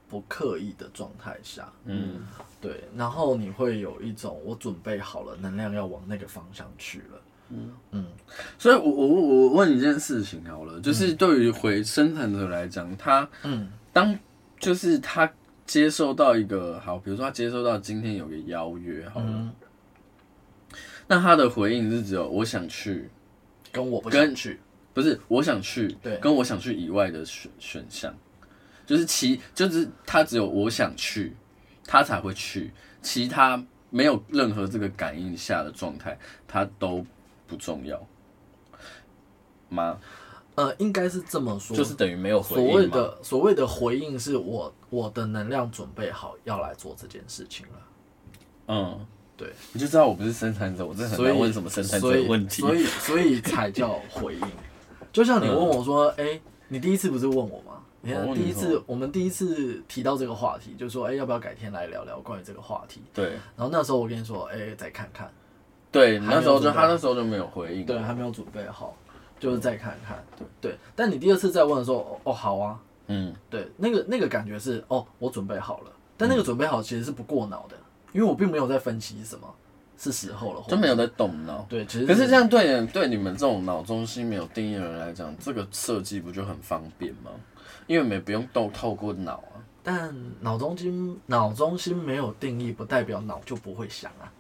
[0.09, 2.21] 不刻意的状态下，嗯。
[2.61, 7.23] 对，然后你会有一种我准备好了，能量要往那个方向去了。
[7.51, 7.73] 嗯。
[7.93, 8.07] 嗯，
[8.59, 14.19] 所以我我我问你一件事情好了，就是对于回生产者来讲，他嗯，当
[14.59, 15.31] 就是他
[15.65, 19.53] 接收到一个好，比如说他接收到今天有个邀约好了，嗯、
[21.07, 23.09] 那他的回应是只有我想去，
[23.71, 24.59] 跟我不想去，
[24.93, 28.13] 不是我想去，对，跟我想去以外的选选项，
[28.89, 31.37] 就是其就是他只有我想去。
[31.91, 32.71] 他才会去，
[33.01, 37.03] 其他没有任何这个感应下的状态，他都
[37.47, 37.99] 不重要
[39.71, 39.99] 吗？
[40.57, 42.69] 呃，应该是这么说，就是等于没有回应。
[42.69, 47.73] 所谓的所谓的回应，是我我的能量准备好要来做这件事情了。
[48.67, 54.43] 嗯，对，你就知道我不是生产者，我真的很难问什么生产者的问题，所以所以，所以才叫回应。
[55.11, 57.68] 就像你问我说，哎、嗯欸，你第一次不是问我吗？
[58.09, 63.03] 你看，第一次我们第一次提到这个话题，就说，哎、欸，要不要改天来聊聊关于这个话题？
[63.13, 63.31] 对。
[63.57, 65.31] 然后那时候我跟你说，哎、欸，再看看。
[65.91, 67.85] 对，那时候就他那时候就没有回应。
[67.85, 68.97] 对，还没有准备好，
[69.39, 70.23] 就是再看看。
[70.37, 70.79] 对对。
[70.95, 72.79] 但你第二次再问的时候，哦，好啊。
[73.07, 73.35] 嗯。
[73.51, 75.93] 对，那个那个感觉是，哦，我准备好了。
[76.17, 77.77] 但那个准备好其实是不过脑的，
[78.13, 79.47] 因为我并没有在分析什么，
[79.97, 81.65] 是时候了，就没有在动脑。
[81.69, 87.31] 对，其实可是这样对对你们这种脑中心没有定义的人来讲，这个设计不就很方便吗？
[87.89, 89.59] 因为我们也不用透透过脑啊。
[89.83, 94.31] 但脑中心脑中心没有定义，不代表脑就不会想啊。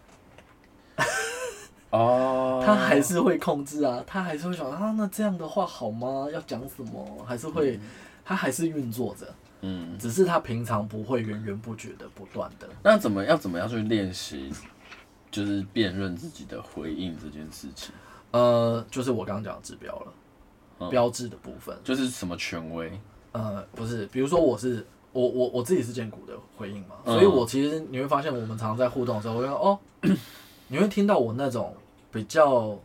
[1.90, 6.28] 哦， 他还是会控制啊，他还是会想啊，那这样的话好吗？
[6.32, 7.24] 要讲什么？
[7.26, 7.80] 还是会，
[8.24, 9.26] 他还是运作着。
[9.62, 12.68] 嗯，只是他平常不会源源不绝的不断的。
[12.84, 14.52] 那怎么要怎么样去练习？
[15.30, 17.94] 就是辨认自己的回应这件事情，
[18.30, 20.12] 呃，就是我刚刚讲的指标了，
[20.78, 22.90] 嗯、标志的部分，就是什么权威？
[23.32, 29.78] 呃，不是，比如说我是我我我自己是荐骨的回应嘛，嗯、所以我其实你会发现，我们常常在互动的时候，我会说哦，
[30.68, 31.74] 你会听到我那种
[32.12, 32.78] 比较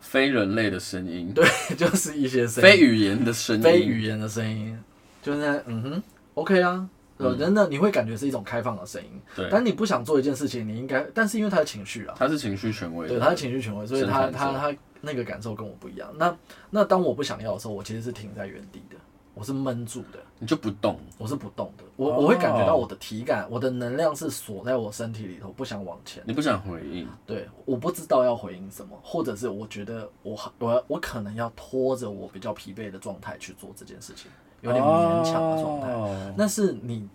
[0.00, 4.78] 非人类的声音，对， 就是一些声音非语言的声音，非语言的声音，
[5.22, 6.02] 就是那嗯哼
[6.34, 6.88] ，OK 啊。
[7.18, 9.08] 人呢，你会感觉是一种开放的声音。
[9.34, 9.48] 对。
[9.50, 13.08] 但你不想做一件事情，你应该，但是因为他的情绪啊，他是情绪权威。
[13.08, 16.12] 对，他是情绪权威，所以他他他那个感受跟我不一样。
[16.18, 16.36] 那
[16.68, 18.96] 那当我不想要的时候，我其实是停在原地的，
[19.36, 20.18] 我是闷住的。
[20.38, 20.98] 你就不动？
[21.18, 21.84] 我是不动的。
[21.96, 26.22] 我我会感觉到我的体感，我的能量是锁在我身体里头，不想往前。
[26.26, 27.06] 你不想回应？
[27.26, 34.30] 对，我不知道要回应什么，或者是我觉得我我我可能要拖着我比较疲惫的状态去做这件事情。
[34.62, 36.10] 有点勉强的状态，oh.
[36.34, 37.06] 那是你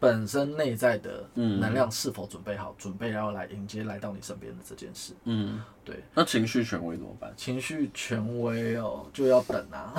[0.00, 5.12] 本身内在的能量是否准备好，嗯、准备要来迎接来到你身边的这件事。
[5.24, 6.02] 嗯，对。
[6.14, 7.32] 那情绪权威怎么办？
[7.36, 9.94] 情绪权威哦，就要等啊。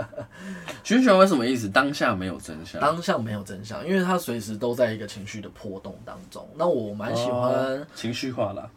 [0.84, 1.68] 情绪权威什么意思？
[1.68, 2.80] 当下没有真相。
[2.80, 6.48] 当下没有真相，因为他随时都在一个情绪的波动当中。
[6.56, 8.68] 那我蛮喜欢、oh, 情绪化啦。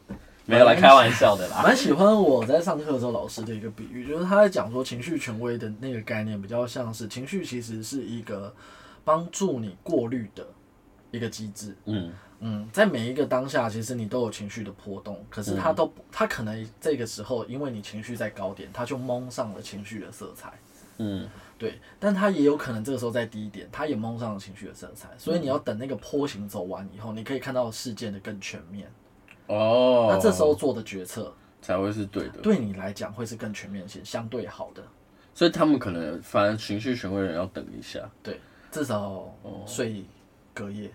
[0.50, 8.56] 没有来开玩笑的啦， 蛮喜欢我在上课的时候老师的一个比喻，就是他在讲说情绪权威的那个概念，比较像是情绪其实是一个
[9.08, 10.46] 帮助你过滤的
[11.12, 11.74] 一个机制。
[11.86, 20.52] 嗯嗯，在每一个当下，其实你都有情绪的波动，可是他都他可能这个时候，因为你情绪在高点，他就蒙上了情绪的色彩。
[20.98, 21.26] 嗯，
[21.58, 28.92] 对，但他也有可能这个时候在低点，他也蒙上了情绪的色彩，所以你要等那个坡形走完以后，你可以看到事件的更全面。
[29.48, 34.84] 哦，那这时候做的决策才会是对的，对你来讲会是更全面性、相对好的。
[35.34, 38.40] 所以他们可能反而情绪权威人要等一下，对，
[38.78, 40.04] 至少睡
[40.54, 40.92] 隔夜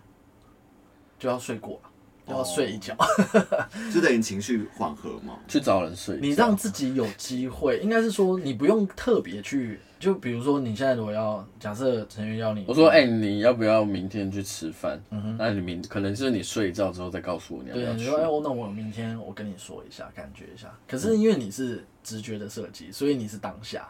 [1.18, 1.80] 就要睡过，
[2.24, 2.96] 就要睡一觉，
[3.92, 6.16] 就等于情绪缓和嘛，去找人睡。
[6.20, 9.80] 你让自己有机会，应该是说你不用特别去。
[9.98, 15.00] 就比如说，你现在如果要假设成员要你，我说，哎、欸，你要不要明天去吃饭？
[15.10, 17.98] 嗯哼，那你明可能是你睡一觉之后再告诉我你要不要去。
[17.98, 20.72] 对，你说，哎、欸，那我明天我跟你说一下，感觉一下。
[20.86, 23.88] 可是因为你是直觉的设计，所以你是当下，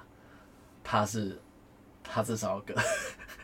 [0.83, 1.39] 他是
[2.03, 2.61] 他至少要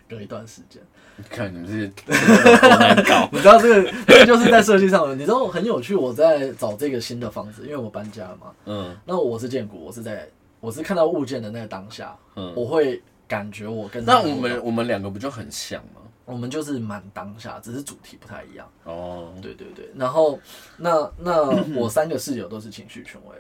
[0.09, 0.83] 隔隔一段时间。
[1.17, 1.87] 你看你们这些
[2.61, 5.95] 多难搞， 你知道这个这个就是在设计上的，你知道很有趣。
[5.95, 8.53] 我在找这个新的房子，因为我搬家了嘛。
[8.67, 10.29] 嗯，那我是荐骨，我是在。
[10.61, 16.03] 我是看到物件的那个当下，嗯，我会感觉我跟那我们我们两个不就很像吗？
[16.25, 18.69] 我们就是蛮当下，只是主题不太一样。
[18.83, 20.37] 哦，对对对，然后
[20.77, 21.45] 那那
[21.79, 23.37] 我三个室友都是情绪权威，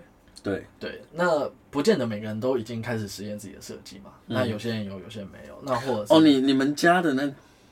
[0.49, 4.11] 对对，那不见得每个人都已经开始实验自己的设计嘛。
[4.27, 5.59] 那有些人有，有些人没有。
[5.65, 7.31] 那或者是哦，你你们家的那。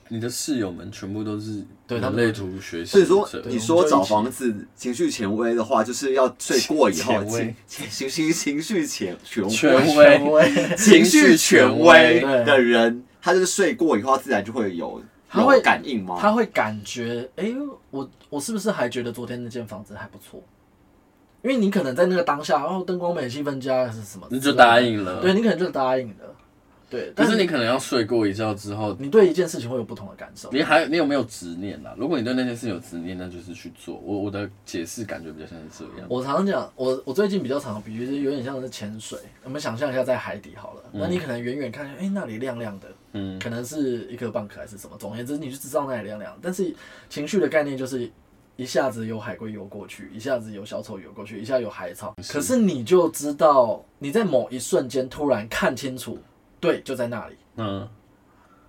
[0.09, 9.45] 你的室友们全部都是对人类图学习，所以说你说找房子情绪权威的话，就是要睡过以后情情情情绪权权
[10.31, 16.16] 威 情绪权威的人，他就是睡过以后自然就会有他会感应吗？
[16.20, 17.53] 他会感觉哎，
[17.91, 20.41] 我我是不是还觉得昨天那间房子还不错？
[21.47, 25.22] 因为你可能在那个当下，然后，灯光美、气氛佳还是什么，你就答应了。
[25.22, 26.14] 对，你可能就答应了。
[26.90, 30.51] 对，但是你可能要睡过一觉之后，你对一件事情会有不同的感受。
[30.51, 31.94] 你还你有没有执念啊？
[31.97, 34.01] 如果你对那件事有执念，那就是去做。
[34.05, 36.07] 我我的解释感觉比较像是这样。
[36.09, 39.16] 我常常讲，我我最近比较常，比如有点像是潜水。
[39.44, 44.97] 我们想象一下在海底好了，嗯、那你可能远远看，哎、欸，那里亮亮的，嗯，可能是一颗蚌壳还是什么。
[44.99, 46.36] 总而言之，你就知道那里亮亮。
[46.42, 46.74] 但是
[47.09, 48.11] 情绪的概念就是
[48.57, 52.15] 一下子有海龟游过去，一下子有小丑游过去，一下有海草。
[52.23, 56.19] 是可是你就知道你在某一瞬间突然看清楚，
[56.59, 57.37] 对，就在那里。
[57.57, 57.89] 嗯，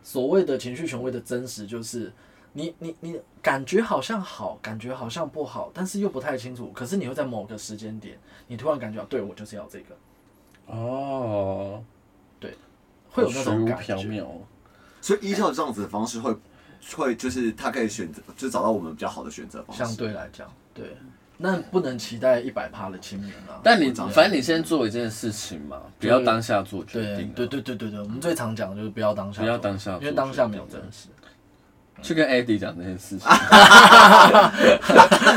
[0.04, 2.12] 所谓的情绪权威的真实，就是
[2.54, 6.70] 你你你感觉好像好，感觉好像不好，但是又不太清楚。
[6.74, 9.96] 可是你会在某个时间点，你突然感觉到，对，我就是要这个。
[10.66, 11.82] 哦，
[12.42, 12.54] 对，
[13.10, 14.26] 会有那种感觉。
[15.00, 16.36] 所以依照这样子的方式会，
[16.96, 19.84] 会会就是他可以选择，就找到我们比较好的选择方式。
[19.84, 20.98] 相对来讲，对。
[21.40, 23.62] 那不能期待一百趴的清明啊！
[23.62, 27.32] 但你反正你先做一件事情嘛，不要当下做决定。
[27.36, 31.10] 对对对对对，我们最常讲的就是不要当下，不要当下，因为当下没有真实。
[32.02, 33.28] 去跟 Eddie 讲这件事情。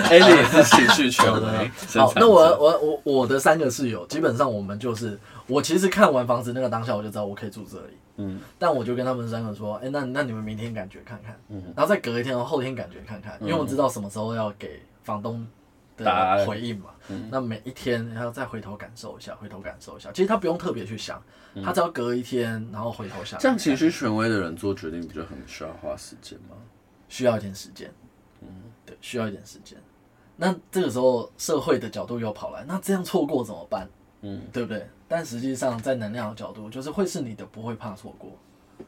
[0.08, 1.70] Eddie 也是情绪权威。
[2.00, 7.92] 好，那我我我我的三个室友，基本上我们就是，我其实看完房子那个当下，我就知道我可以住这里。
[8.20, 8.40] 嗯。
[8.58, 15.46] 但我就跟他们三个说，哎，那那你们明天感觉看看，嗯，然后再隔一天，后天感觉看看，因为我知道什么时候要给房东
[15.96, 16.90] 的回应嘛。
[17.08, 20.12] 嗯那每一天然后再回头感受一下，回头感受一下。
[20.12, 21.20] 其实他不用特别去想，
[21.64, 23.40] 他只要隔一天，然后回头想。
[23.40, 26.56] 这样其实权威的人做决定，不就很需要花时间吗？
[27.08, 27.92] 需要一点时间。
[28.42, 28.48] 嗯，
[28.86, 29.76] 对，需要一点时间。
[30.36, 33.88] 那这个时候社会的角度又跑来，那这样错过怎么办？
[34.22, 34.88] 嗯，对不对？
[35.12, 38.30] 但实际上在能量的角度，就是会是你的，不会怕错过。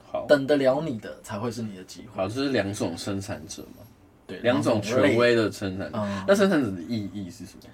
[0.07, 2.11] 好，等得了你的才会是你的机会。
[2.15, 3.85] 好，这是两种生产者嘛。
[4.25, 5.99] 对，两种权威的生产者。
[6.29, 7.65] 那生产者的意义是什么？